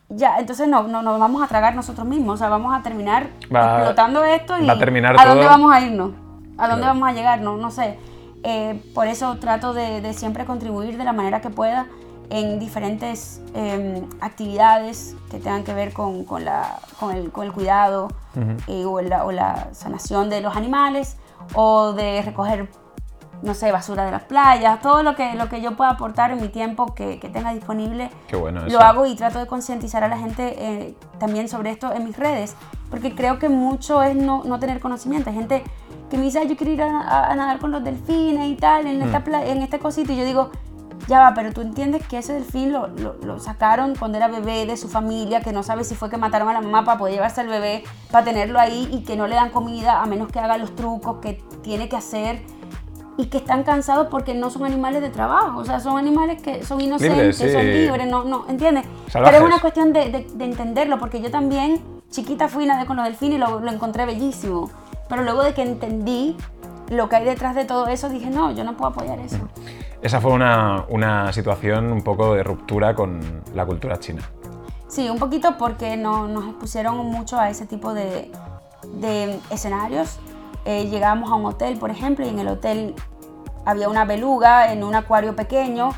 ya, 0.10 0.40
entonces 0.40 0.68
no, 0.68 0.84
no 0.84 1.02
nos 1.02 1.20
vamos 1.20 1.44
a 1.44 1.48
tragar 1.48 1.76
nosotros 1.76 2.08
mismos. 2.08 2.36
O 2.36 2.38
sea, 2.38 2.50
vamos 2.50 2.74
a 2.74 2.82
terminar 2.82 3.30
Va- 3.54 3.76
explotando 3.78 4.24
esto 4.24 4.58
y 4.58 4.66
va 4.66 4.74
a 4.74 4.80
terminar 4.80 5.16
¿a 5.20 5.26
dónde 5.26 5.44
todo- 5.44 5.52
vamos 5.52 5.74
a 5.74 5.82
irnos? 5.82 6.12
¿A 6.58 6.68
dónde 6.68 6.84
Claro. 6.84 7.00
vamos 7.00 7.10
a 7.10 7.12
llegar? 7.14 7.42
No, 7.42 7.58
no 7.58 7.72
sé. 7.72 8.00
Eh, 8.44 8.82
por 8.96 9.08
eso 9.08 9.36
trato 9.38 9.74
de, 9.74 10.02
de 10.02 10.14
siempre 10.14 10.46
contribuir 10.46 10.98
de 10.98 11.04
la 11.04 11.12
manera 11.14 11.42
que 11.42 11.50
pueda 11.50 11.88
en 12.30 12.60
diferentes 12.60 13.42
eh, 13.56 14.04
actividades 14.22 15.16
que 15.32 15.40
tengan 15.40 15.64
que 15.64 15.74
ver 15.74 15.94
con, 15.94 16.24
con 16.26 16.44
la, 16.46 16.80
con, 17.00 17.16
el, 17.16 17.32
con 17.32 17.46
el 17.46 17.54
cuidado 17.54 18.10
eh, 18.68 18.86
o, 18.86 19.02
la, 19.02 19.26
o 19.26 19.32
la 19.32 19.70
sanación 19.74 20.30
de 20.30 20.42
los 20.42 20.56
animales 20.56 21.18
o 21.56 21.94
de 21.94 22.22
recoger, 22.22 22.70
no 23.42 23.54
sé, 23.54 23.72
basura 23.72 24.04
de 24.06 24.12
las 24.12 24.24
playas, 24.24 24.82
todo 24.82 25.04
lo 25.04 25.16
que, 25.16 25.36
lo 25.36 25.48
que 25.50 25.62
yo 25.62 25.76
pueda 25.78 25.92
aportar 25.92 26.32
en 26.32 26.42
mi 26.42 26.50
tiempo 26.50 26.94
que, 26.94 27.20
que 27.20 27.30
tenga 27.30 27.54
disponible. 27.54 28.10
Bueno. 28.38 28.62
Lo 28.68 28.80
hago 28.82 29.06
y 29.06 29.16
trato 29.16 29.40
de 29.40 29.48
concientizar 29.48 30.04
a 30.04 30.08
la 30.08 30.18
gente 30.18 30.56
eh, 30.58 30.96
también 31.20 31.48
sobre 31.48 31.72
esto 31.72 31.94
en 31.94 32.04
mis 32.06 32.18
redes, 32.18 32.56
porque 32.90 33.16
creo 33.16 33.40
que 33.40 33.48
mucho 33.50 34.04
es 34.04 34.16
no, 34.16 34.44
no 34.44 34.60
tener 34.60 34.80
conocimiento. 34.80 35.30
Hay 35.30 35.36
gente 35.36 35.64
que 36.10 36.18
me 36.18 36.24
dice, 36.24 36.40
"Ay, 36.40 36.48
yo 36.48 36.56
quiero 36.58 36.74
ir 36.74 36.82
a, 36.82 37.02
a- 37.02 37.32
a 37.32 37.36
nadar 37.36 37.60
con 37.60 37.72
los 37.72 37.84
delfines 37.84 38.48
y 38.48 38.56
tal, 38.56 38.86
en, 38.88 39.02
esta 39.02 39.46
en 39.46 39.62
este 39.62 39.80
cosito, 39.80 40.12
y 40.14 40.18
yo 40.18 40.26
digo, 40.26 40.52
ya 41.08 41.20
va, 41.20 41.34
pero 41.34 41.54
tú 41.54 41.62
entiendes 41.62 42.06
que 42.08 42.18
ese 42.18 42.34
delfín 42.34 42.74
lo, 42.74 42.88
lo, 42.88 43.16
lo 43.24 43.40
sacaron 43.40 43.96
cuando 43.96 44.18
era 44.18 44.28
bebé 44.28 44.66
de 44.66 44.76
su 44.78 44.88
familia, 44.90 45.42
que 45.42 45.52
no 45.54 45.64
sabe 45.64 45.84
si 45.84 45.96
fue 45.96 46.10
que 46.10 46.18
mataron 46.18 46.50
a 46.50 46.54
la 46.54 46.62
mamá 46.62 46.84
para 46.86 46.98
poder 46.98 47.14
llevarse 47.16 47.42
al 47.42 47.48
bebé, 47.48 47.84
para 48.12 48.26
tenerlo 48.26 48.60
ahí 48.60 48.90
y 48.92 49.04
que 49.04 49.16
no 49.16 49.28
le 49.28 49.36
dan 49.36 49.50
comida 49.50 50.02
a 50.02 50.06
menos 50.06 50.32
que 50.32 50.40
haga 50.40 50.58
los 50.58 50.76
trucos 50.76 51.18
que 51.22 51.42
tiene 51.64 51.88
que 51.90 51.96
hacer 51.96 52.42
y 53.20 53.28
que 53.28 53.38
están 53.38 53.64
cansados 53.64 54.08
porque 54.12 54.34
no 54.36 54.50
son 54.52 54.64
animales 54.66 55.02
de 55.02 55.10
trabajo, 55.10 55.60
o 55.60 55.66
sea, 55.66 55.80
son 55.80 55.98
animales 55.98 56.40
que 56.42 56.64
son 56.64 56.80
inocentes, 56.82 57.38
sí. 57.38 57.52
son 57.52 57.66
libres, 57.66 58.08
no, 58.08 58.24
no, 58.26 58.46
¿entiendes? 58.48 58.86
Pero 59.12 59.38
es 59.38 59.44
una 59.44 59.60
cuestión 59.60 59.92
de, 59.94 60.12
de- 60.12 60.28
de 60.36 60.46
entenderlo, 60.46 61.00
porque 61.00 61.20
yo 61.22 61.32
también, 61.32 61.82
chiquita 62.12 62.48
fui 62.48 62.66
nadé 62.68 62.86
con 62.86 62.96
los 62.98 63.06
delfines 63.06 63.38
y 63.38 63.40
lo, 63.40 63.60
lo 63.60 63.72
encontré 63.72 64.06
bellísimo, 64.06 64.70
pero 65.10 65.24
luego 65.24 65.42
de 65.42 65.54
que 65.56 65.64
entendí 65.64 66.38
lo 66.90 67.10
que 67.10 67.18
hay 67.18 67.26
detrás 67.26 67.56
de 67.56 67.66
todo 67.66 67.88
eso, 67.88 68.10
dije, 68.10 68.30
no, 68.30 68.52
yo 68.52 68.64
no 68.64 68.76
puedo 68.78 68.92
apoyar 68.92 69.20
eso. 69.20 69.38
Esa 70.02 70.22
fue 70.22 70.32
una, 70.32 70.86
una 70.90 71.34
situación 71.34 71.92
un 71.92 72.02
poco 72.04 72.34
de 72.36 72.44
ruptura 72.44 72.96
con 72.96 73.20
la 73.54 73.66
cultura 73.66 74.00
china. 74.00 74.22
Sí, 74.88 75.10
un 75.10 75.20
poquito 75.20 75.58
porque 75.58 75.98
no, 75.98 76.28
nos 76.28 76.46
expusieron 76.46 76.96
mucho 76.98 77.38
a 77.40 77.50
ese 77.50 77.66
tipo 77.66 77.94
de, 77.94 78.32
de 79.02 79.40
escenarios. 79.50 80.18
Eh, 80.66 80.88
llegábamos 80.90 81.32
a 81.32 81.36
un 81.36 81.46
hotel, 81.46 81.78
por 81.78 81.90
ejemplo, 81.90 82.26
y 82.26 82.30
en 82.30 82.40
el 82.40 82.48
hotel 82.48 82.96
había 83.66 83.90
una 83.90 84.06
beluga 84.06 84.72
en 84.72 84.84
un 84.84 84.96
acuario 84.96 85.36
pequeño. 85.36 85.90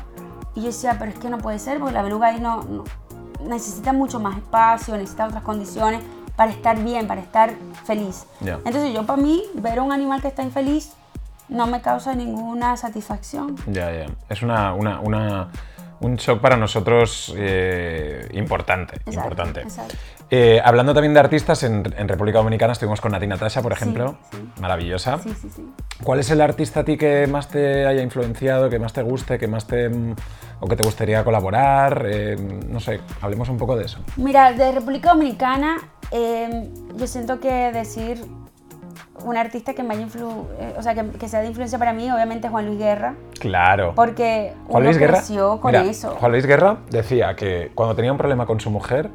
Y 0.56 0.60
yo 0.62 0.66
decía, 0.68 0.96
pero 0.98 1.12
es 1.12 1.18
que 1.18 1.30
no 1.30 1.38
puede 1.38 1.58
ser, 1.60 1.78
porque 1.78 1.94
la 1.94 2.02
beluga 2.02 2.28
ahí 2.28 2.40
no, 2.40 2.62
no- 2.64 2.84
necesita 3.46 3.92
mucho 3.92 4.18
más 4.18 4.36
espacio, 4.36 4.94
necesita 4.96 5.26
otras 5.26 5.42
condiciones 5.44 6.02
para 6.40 6.52
estar 6.52 6.82
bien, 6.82 7.06
para 7.06 7.20
estar 7.20 7.52
feliz. 7.84 8.24
Entonces 8.40 8.94
yo 8.94 9.04
para 9.04 9.20
mí, 9.20 9.42
ver 9.56 9.78
a 9.78 9.82
un 9.82 9.92
animal 9.92 10.22
que 10.22 10.28
está 10.28 10.42
infeliz 10.42 10.94
no 11.50 11.66
me 11.66 11.82
causa 11.82 12.14
ninguna 12.14 12.78
satisfacción. 12.78 13.56
Ya, 13.66 13.92
ya. 13.92 14.06
Es 14.30 14.40
una, 14.40 14.72
una, 14.72 15.00
una- 15.00 15.48
un 16.00 16.16
shock 16.16 16.40
para 16.40 16.56
nosotros 16.56 17.34
eh, 17.36 18.28
importante. 18.32 18.96
Exacto, 18.96 19.12
importante. 19.12 19.60
exacto. 19.62 19.94
Eh, 20.30 20.60
hablando 20.64 20.94
también 20.94 21.12
de 21.12 21.20
artistas, 21.20 21.62
en, 21.62 21.82
en 21.96 22.08
República 22.08 22.38
Dominicana 22.38 22.72
estuvimos 22.72 23.00
con 23.00 23.12
Nati 23.12 23.26
Natasha, 23.26 23.62
por 23.62 23.72
ejemplo. 23.72 24.16
sí. 24.30 24.38
Maravillosa. 24.60 25.18
Sí, 25.18 25.34
sí, 25.40 25.50
sí. 25.54 25.66
¿Cuál 26.02 26.20
es 26.20 26.30
el 26.30 26.40
artista 26.40 26.80
a 26.80 26.84
ti 26.84 26.96
que 26.96 27.26
más 27.26 27.48
te 27.48 27.86
haya 27.86 28.02
influenciado, 28.02 28.70
que 28.70 28.78
más 28.78 28.92
te 28.92 29.02
guste, 29.02 29.38
que 29.38 29.48
más 29.48 29.66
te. 29.66 29.90
o 30.60 30.66
que 30.68 30.76
te 30.76 30.82
gustaría 30.82 31.22
colaborar? 31.24 32.06
Eh, 32.08 32.36
no 32.68 32.80
sé, 32.80 33.00
hablemos 33.20 33.48
un 33.48 33.58
poco 33.58 33.76
de 33.76 33.84
eso. 33.84 33.98
Mira, 34.16 34.52
de 34.52 34.72
República 34.72 35.10
Dominicana, 35.12 35.76
yo 36.12 37.06
siento 37.06 37.40
que 37.40 37.72
decir 37.72 38.24
un 39.24 39.36
artista 39.36 39.74
que 39.74 39.82
me 39.82 39.94
haya 39.94 40.02
influ 40.02 40.46
eh, 40.58 40.74
o 40.78 40.82
sea, 40.82 40.94
que, 40.94 41.04
que 41.10 41.28
sea 41.28 41.40
de 41.40 41.48
influencia 41.48 41.78
para 41.78 41.92
mí, 41.92 42.10
obviamente 42.10 42.48
Juan 42.48 42.66
Luis 42.66 42.78
Guerra, 42.78 43.14
Claro. 43.38 43.92
porque 43.94 44.52
Juan 44.66 44.82
uno 44.82 44.84
Luis 44.90 44.98
Guerra. 44.98 45.18
creció 45.18 45.60
con 45.60 45.72
mira, 45.72 45.84
eso. 45.84 46.10
Juan 46.18 46.32
Luis 46.32 46.46
Guerra 46.46 46.78
decía 46.90 47.34
que 47.36 47.70
cuando 47.74 47.94
tenía 47.94 48.12
un 48.12 48.18
problema 48.18 48.46
con 48.46 48.60
su 48.60 48.70
mujer, 48.70 49.10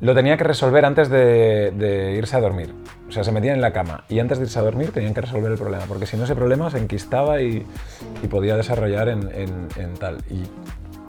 lo 0.00 0.14
tenía 0.14 0.36
que 0.36 0.44
resolver 0.44 0.84
antes 0.84 1.08
de, 1.08 1.70
de 1.70 2.12
irse 2.16 2.36
a 2.36 2.40
dormir. 2.40 2.74
O 3.08 3.12
sea, 3.12 3.24
se 3.24 3.32
metían 3.32 3.54
en 3.54 3.60
la 3.62 3.72
cama 3.72 4.04
y 4.08 4.18
antes 4.18 4.38
de 4.38 4.44
irse 4.44 4.58
a 4.58 4.62
dormir 4.62 4.90
tenían 4.92 5.14
que 5.14 5.20
resolver 5.22 5.50
el 5.50 5.56
problema, 5.58 5.84
porque 5.88 6.06
si 6.06 6.16
no 6.16 6.24
ese 6.24 6.34
problema 6.34 6.68
se 6.70 6.78
enquistaba 6.78 7.40
y, 7.40 7.64
y 8.22 8.26
podía 8.26 8.56
desarrollar 8.56 9.08
en, 9.08 9.22
en- 9.32 9.68
en 9.76 9.94
tal. 9.94 10.18
Y 10.28 10.42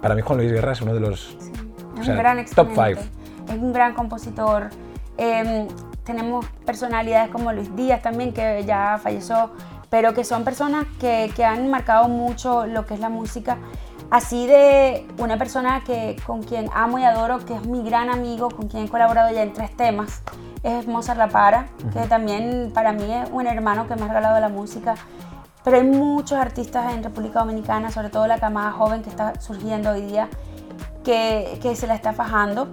para 0.01 0.15
mí 0.15 0.21
Juan 0.21 0.37
Luis 0.39 0.51
Guerra 0.53 0.71
es 0.73 0.81
uno 0.81 0.93
de 0.93 0.99
los 1.01 1.35
Es 1.39 2.01
o 2.01 2.03
sea, 2.03 2.15
top 2.55 2.67
exponente. 2.69 2.75
five. 3.01 3.53
Es 3.53 3.59
un 3.61 3.73
gran 3.73 3.93
compositor. 3.93 4.69
Eh, 5.17 5.67
tenemos 6.07 6.45
personalidades 6.65 7.29
como 7.29 7.51
Luis 7.51 7.75
Díaz 7.75 8.01
también, 8.01 8.33
que 8.33 8.63
ya 8.65 8.97
falleció, 9.03 9.51
pero 9.89 10.13
que 10.13 10.23
son 10.23 10.45
personas 10.45 10.85
que, 10.99 11.31
que 11.35 11.43
han 11.43 11.69
marcado 11.69 12.07
mucho 12.07 12.65
lo 12.65 12.85
que 12.85 12.93
es 12.93 12.99
la 13.01 13.09
música. 13.09 13.57
Así 14.09 14.47
de 14.47 15.05
una 15.17 15.37
persona 15.37 15.83
que, 15.85 16.15
con 16.25 16.41
quien 16.41 16.69
amo 16.73 16.97
y 16.97 17.03
adoro, 17.03 17.45
que 17.45 17.55
es 17.55 17.65
mi 17.65 17.83
gran 17.83 18.09
amigo, 18.09 18.49
con 18.49 18.69
quien 18.69 18.85
he 18.85 18.89
colaborado 18.89 19.33
ya 19.33 19.43
en 19.43 19.51
tres 19.51 19.75
temas, 19.75 20.21
es 20.63 20.87
Mozart 20.87 21.17
La 21.17 21.27
Para, 21.27 21.67
que 21.91 21.99
también 22.07 22.71
para 22.73 22.93
mí 22.93 23.13
es 23.13 23.29
un 23.29 23.45
hermano 23.45 23.85
que 23.87 23.95
me 23.95 24.03
ha 24.03 24.07
regalado 24.07 24.39
la 24.39 24.47
música. 24.47 24.95
Pero 25.65 25.75
hay 25.75 25.83
muchos 25.83 26.39
artistas 26.39 26.93
en 26.93 27.03
República 27.03 27.39
Dominicana, 27.39 27.91
sobre 27.91 28.09
todo 28.09 28.27
la 28.27 28.39
camada 28.39 28.71
joven 28.71 29.03
que 29.03 29.09
está 29.09 29.41
surgiendo 29.41 29.91
hoy 29.91 30.03
día, 30.03 30.29
que, 31.07 31.57
que 31.61 31.73
se 31.77 31.87
la 31.87 31.95
está 31.95 32.11
fajando. 32.11 32.67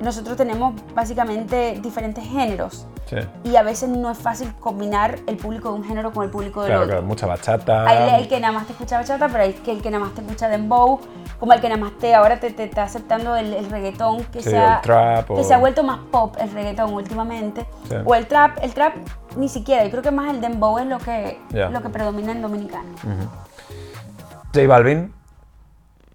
Nosotros 0.00 0.36
tenemos 0.36 0.74
básicamente 0.94 1.78
diferentes 1.80 2.24
géneros 2.26 2.86
Sí. 3.06 3.16
y 3.44 3.54
a 3.54 3.62
veces 3.62 3.88
no 3.88 4.10
es 4.10 4.18
fácil 4.18 4.52
combinar 4.58 5.20
el 5.28 5.36
público 5.36 5.68
de 5.70 5.76
un 5.76 5.84
género 5.84 6.12
con 6.12 6.24
el 6.24 6.30
público 6.30 6.62
del 6.62 6.70
Claro, 6.70 6.82
otro. 6.82 6.94
claro, 6.96 7.06
mucha 7.06 7.26
bachata. 7.26 7.86
Hay 7.88 8.20
el 8.20 8.28
que 8.28 8.40
nada 8.40 8.52
más 8.52 8.66
te 8.66 8.72
escucha 8.72 8.98
bachata, 8.98 9.28
pero 9.28 9.44
hay 9.44 9.52
que 9.52 9.70
el 9.70 9.80
que 9.80 9.92
nada 9.92 10.04
más 10.04 10.12
te 10.14 10.22
escucha 10.22 10.48
dembow, 10.48 10.98
como 11.38 11.52
el 11.52 11.60
que 11.60 11.68
nada 11.68 11.80
más 11.80 11.92
te 11.98 12.12
ahora 12.16 12.40
te, 12.40 12.50
te 12.50 12.64
está 12.64 12.82
aceptando 12.82 13.36
el, 13.36 13.54
el 13.54 13.70
reggaetón 13.70 14.24
que, 14.24 14.42
Sí, 14.42 14.50
se 14.50 14.58
ha, 14.58 14.76
el 14.76 14.80
trap 14.82 15.26
que 15.28 15.32
o- 15.34 15.44
se 15.44 15.54
ha 15.54 15.58
vuelto 15.58 15.84
más 15.84 16.00
pop 16.10 16.34
el 16.40 16.50
reggaetón 16.50 16.92
últimamente. 16.92 17.64
Sí. 17.88 17.94
O 18.04 18.12
el 18.16 18.26
trap, 18.26 18.58
el 18.62 18.74
trap 18.74 18.94
ni 19.36 19.48
siquiera, 19.48 19.84
yo 19.84 19.90
creo 19.92 20.02
que 20.02 20.10
más 20.10 20.28
el 20.30 20.40
dembow 20.40 20.78
es 20.78 20.86
lo 20.86 20.98
que, 20.98 21.38
Ya. 21.50 21.68
lo 21.70 21.80
que 21.82 21.88
predomina 21.90 22.32
en 22.32 22.42
Dominicana. 22.42 22.88
J 24.52 24.66
Balvin, 24.66 25.12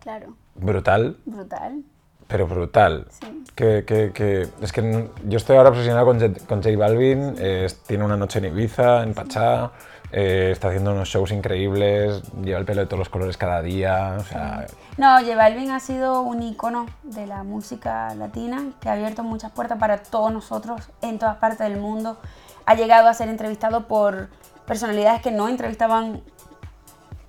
Claro, 0.01 0.33
brutal, 0.61 1.17
brutal. 1.25 1.81
pero 2.27 2.47
brutal. 2.47 3.07
Sí. 3.09 3.43
Que, 3.55 3.83
que- 3.85 4.11
que- 4.13 4.47
es 4.61 4.71
que 4.71 5.09
yo 5.27 5.37
estoy 5.37 5.57
ahora 5.57 5.69
obsesionado 5.69 6.05
con, 6.05 6.19
J- 6.19 6.45
con 6.47 6.63
J 6.63 6.77
Balvin, 6.77 7.35
eh, 7.37 7.67
tiene 7.87 8.05
una 8.05 8.15
noche 8.17 8.39
en 8.39 8.45
Ibiza, 8.45 9.03
en 9.03 9.13
Pachá, 9.13 9.71
eh, 10.13 10.49
está 10.51 10.69
haciendo 10.69 10.91
unos 10.93 11.07
shows 11.09 11.31
increíbles, 11.31 12.21
lleva 12.41 12.59
el 12.59 12.65
pelo 12.65 12.81
de 12.81 12.87
todos 12.87 12.99
los 12.99 13.09
colores 13.09 13.37
cada 13.37 13.61
día, 13.61 14.17
o 14.19 14.23
sea, 14.23 14.65
No, 14.97 15.17
J 15.19 15.35
Balvin 15.35 15.71
ha 15.71 15.79
sido 15.79 16.21
un 16.21 16.41
icono 16.43 16.85
de 17.03 17.27
la 17.27 17.43
música 17.43 18.13
latina 18.15 18.71
que 18.79 18.89
ha 18.89 18.93
abierto 18.93 19.23
muchas 19.23 19.51
puertas 19.51 19.77
para 19.79 20.03
todos 20.03 20.31
nosotros 20.33 20.89
en 21.01 21.17
todas 21.19 21.37
partes 21.37 21.59
del 21.59 21.77
mundo. 21.79 22.17
Ha 22.65 22.75
llegado 22.75 23.07
a 23.07 23.13
ser 23.13 23.29
entrevistado 23.29 23.87
por 23.87 24.27
personalidades 24.65 25.21
que 25.21 25.31
no 25.31 25.47
entrevistaban, 25.49 26.21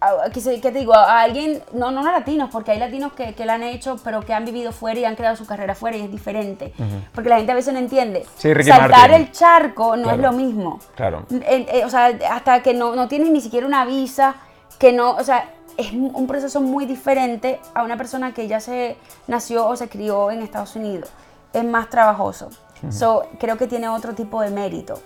a- 0.08 0.30
¿qué, 0.30 0.40
se- 0.40 0.60
qué 0.60 0.70
te 0.72 0.78
digo? 0.80 0.94
A 0.94 1.20
alguien, 1.22 1.62
no, 1.72 1.90
no 1.90 2.00
a 2.06 2.12
latinos, 2.12 2.50
porque 2.52 2.70
hay 2.72 2.78
latinos 2.78 3.12
que, 3.12 3.34
que 3.34 3.44
lo 3.46 3.52
han 3.52 3.62
hecho, 3.62 3.96
pero 4.04 4.20
que 4.22 4.34
han 4.34 4.44
vivido 4.44 4.72
fuera 4.72 5.00
y 5.00 5.04
han 5.04 5.16
creado 5.16 5.36
su 5.36 5.46
carrera 5.46 5.74
fuera 5.74 5.96
y 5.96 6.02
es 6.02 6.10
diferente. 6.10 6.72
Porque 7.14 7.28
la 7.30 7.36
gente 7.36 7.52
a 7.52 7.54
veces 7.54 7.72
no 7.72 7.78
entiende. 7.78 8.26
Sí, 8.36 8.52
Ricky 8.52 8.70
Saltar 8.70 8.90
Martin. 9.10 9.14
el 9.14 9.32
charco 9.32 9.96
no 9.96 10.02
Claro. 10.04 10.16
es 10.16 10.22
lo 10.22 10.32
mismo. 10.32 10.80
Claro. 10.94 11.24
Eh, 11.30 11.82
o 11.84 11.90
sea, 11.90 12.06
hasta 12.30 12.62
que 12.62 12.74
no, 12.74 12.94
no 12.96 13.08
tienes 13.08 13.30
ni 13.30 13.40
siquiera 13.40 13.66
una 13.66 13.84
visa, 13.84 14.34
que 14.78 14.92
no, 14.92 15.12
o 15.12 15.24
sea, 15.24 15.48
es 15.76 15.92
un 15.92 16.26
proceso 16.26 16.60
muy 16.60 16.84
diferente 16.86 17.60
a 17.74 17.82
una 17.82 17.96
persona 17.96 18.34
que 18.34 18.46
ya 18.48 18.60
se 18.60 18.96
nació 19.26 19.66
o 19.66 19.76
se 19.76 19.88
crió 19.88 20.30
en 20.30 20.42
Estados 20.42 20.76
Unidos. 20.76 21.10
Es 21.52 21.64
más 21.64 21.88
trabajoso. 21.88 22.50
So, 22.90 23.28
creo 23.38 23.56
que 23.56 23.66
tiene 23.68 23.88
otro 23.88 24.12
tipo 24.14 24.40
de 24.40 24.50
mérito. 24.50 25.00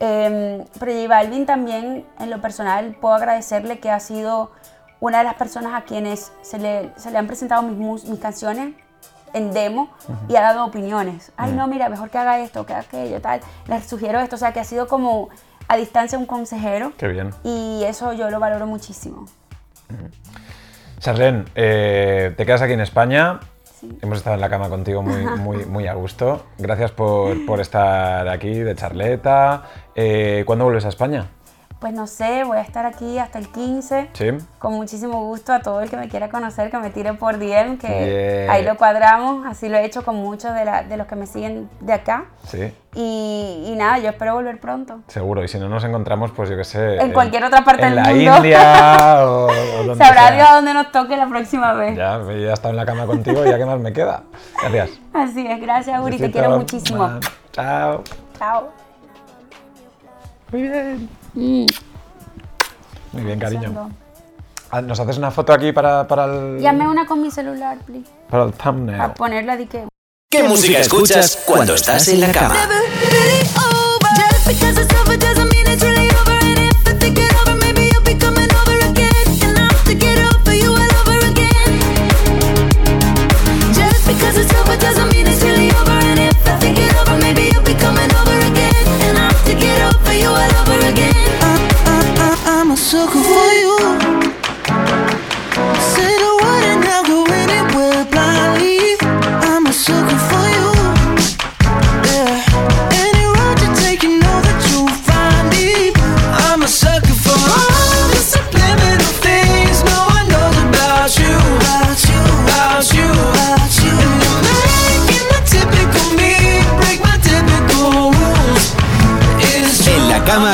Eh, 0.00 0.64
pero 0.78 0.92
J 0.92 1.08
Balvin 1.08 1.46
también, 1.46 2.06
en 2.18 2.30
lo 2.30 2.40
personal, 2.40 2.96
puedo 3.00 3.14
agradecerle 3.14 3.78
que 3.78 3.90
ha 3.90 4.00
sido 4.00 4.50
una 5.00 5.18
de 5.18 5.24
las 5.24 5.34
personas 5.34 5.74
a 5.74 5.84
quienes 5.84 6.32
se 6.42 6.58
le, 6.58 6.90
se 6.96 7.10
le 7.10 7.18
han 7.18 7.26
presentado 7.26 7.62
mis, 7.62 8.04
mis 8.04 8.18
canciones 8.18 8.74
en 9.34 9.52
demo 9.52 9.90
y 10.28 10.36
ha 10.36 10.42
dado 10.42 10.64
opiniones. 10.64 11.32
Ay, 11.36 11.52
no, 11.52 11.66
mira, 11.66 11.88
mejor 11.88 12.08
que 12.08 12.18
haga 12.18 12.38
esto, 12.38 12.64
que 12.64 12.72
haga 12.72 12.82
aquello, 12.82 13.20
tal. 13.20 13.40
Les 13.66 13.84
sugiero 13.84 14.20
esto. 14.20 14.36
O 14.36 14.38
sea, 14.38 14.52
que 14.52 14.60
ha 14.60 14.64
sido 14.64 14.86
como 14.86 15.28
a 15.68 15.76
distancia 15.76 16.16
un 16.16 16.26
consejero. 16.26 16.92
qué 16.96 17.08
bien. 17.08 17.30
Y 17.42 17.82
eso 17.84 18.12
yo 18.12 18.30
lo 18.30 18.40
valoro 18.40 18.66
muchísimo. 18.66 19.26
Charlene, 20.98 21.44
eh, 21.54 22.32
te 22.36 22.46
quedas 22.46 22.62
aquí 22.62 22.72
en 22.72 22.80
España. 22.80 23.40
Hemos 24.02 24.18
estado 24.18 24.34
en 24.34 24.40
la 24.40 24.48
cama 24.48 24.68
contigo 24.68 25.02
muy, 25.02 25.24
muy, 25.38 25.64
muy 25.64 25.86
a 25.86 25.94
gusto. 25.94 26.46
Gracias 26.58 26.92
por, 26.92 27.44
por 27.46 27.60
estar 27.60 28.28
aquí 28.28 28.50
de 28.50 28.74
charleta. 28.74 29.64
Eh, 29.94 30.42
¿Cuándo 30.46 30.64
vuelves 30.64 30.84
a 30.84 30.88
España? 30.88 31.30
Pues 31.84 31.92
no 31.92 32.06
sé, 32.06 32.44
voy 32.44 32.56
a 32.56 32.62
estar 32.62 32.86
aquí 32.86 33.18
hasta 33.18 33.38
el 33.38 33.48
15. 33.52 34.08
Sí. 34.14 34.30
Con 34.58 34.72
muchísimo 34.72 35.22
gusto 35.26 35.52
a 35.52 35.60
todo 35.60 35.82
el 35.82 35.90
que 35.90 35.98
me 35.98 36.08
quiera 36.08 36.30
conocer, 36.30 36.70
que 36.70 36.78
me 36.78 36.88
tire 36.88 37.12
por 37.12 37.38
DM, 37.38 37.76
que 37.76 38.48
ahí 38.50 38.64
lo 38.64 38.78
cuadramos. 38.78 39.46
Así 39.46 39.68
lo 39.68 39.76
he 39.76 39.84
hecho 39.84 40.02
con 40.02 40.16
muchos 40.16 40.54
de, 40.54 40.64
la- 40.64 40.82
de 40.82 40.96
los 40.96 41.06
que 41.06 41.14
me 41.14 41.26
siguen 41.26 41.68
de 41.80 41.92
acá. 41.92 42.24
Sí, 42.48 42.72
Y, 42.94 43.64
y 43.66 43.74
nada, 43.76 43.98
yo 43.98 44.08
espero 44.08 44.32
volver 44.32 44.58
pronto. 44.60 45.00
seguro. 45.08 45.44
Y 45.44 45.48
si 45.48 45.58
no 45.58 45.68
nos 45.68 45.84
encontramos, 45.84 46.30
pues 46.30 46.48
yo 46.48 46.56
qué 46.56 46.64
sé. 46.64 46.96
En 47.02 47.12
cualquier 47.12 47.44
otra 47.44 47.62
parte 47.62 47.82
en 47.82 47.88
del 47.94 47.96
la 47.96 48.02
mundo. 48.14 48.36
India 48.38 49.18
o, 49.28 49.44
o 49.48 49.52
donde 49.84 50.02
Sabrá. 50.02 50.30
Dios 50.30 50.48
a 50.48 50.54
dónde 50.54 50.72
nos 50.72 50.90
toque 50.90 51.18
la 51.18 51.26
próxima 51.26 51.74
vez. 51.74 51.98
Ya, 51.98 52.18
ya 52.26 52.32
he 52.32 52.52
estado 52.54 52.70
en 52.70 52.76
la 52.76 52.86
cama 52.86 53.04
contigo, 53.04 53.44
ya 53.44 53.58
qué 53.58 53.66
más 53.66 53.78
me 53.78 53.92
queda. 53.92 54.22
Gracias. 54.62 54.88
Así 55.12 55.46
es, 55.46 55.60
gracias 55.60 56.00
Uri, 56.02 56.16
te 56.16 56.30
quiero 56.30 56.48
muchísimo. 56.56 57.10
Chao. 57.52 58.02
Chao. 58.38 58.70
Muy 60.50 60.62
bien. 60.62 61.23
Mm, 61.34 61.66
Muy 63.12 63.22
bien, 63.22 63.38
cariño. 63.38 63.90
Ah, 64.70 64.80
¿Nos 64.80 64.98
haces 64.98 65.18
una 65.18 65.30
foto 65.30 65.52
aquí 65.52 65.72
para, 65.72 66.06
para 66.06 66.24
el, 66.24 66.58
Llame 66.60 66.88
una 66.88 67.06
con 67.06 67.22
mi 67.22 67.30
celular, 67.30 67.78
please. 67.86 68.10
para 68.28 68.44
el 68.44 68.52
thumbnail? 68.52 69.00
A 69.00 69.14
ponerla 69.14 69.56
de 69.56 69.66
que... 69.66 69.84
¿Qué 70.30 70.42
música 70.42 70.78
escuchas 70.80 71.38
cuando 71.46 71.74
estás 71.74 72.08
en 72.08 72.20
la 72.20 72.32
cama? 72.32 72.56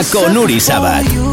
Con 0.09 0.35
Uri 0.35 0.59
Sabat. 0.61 1.30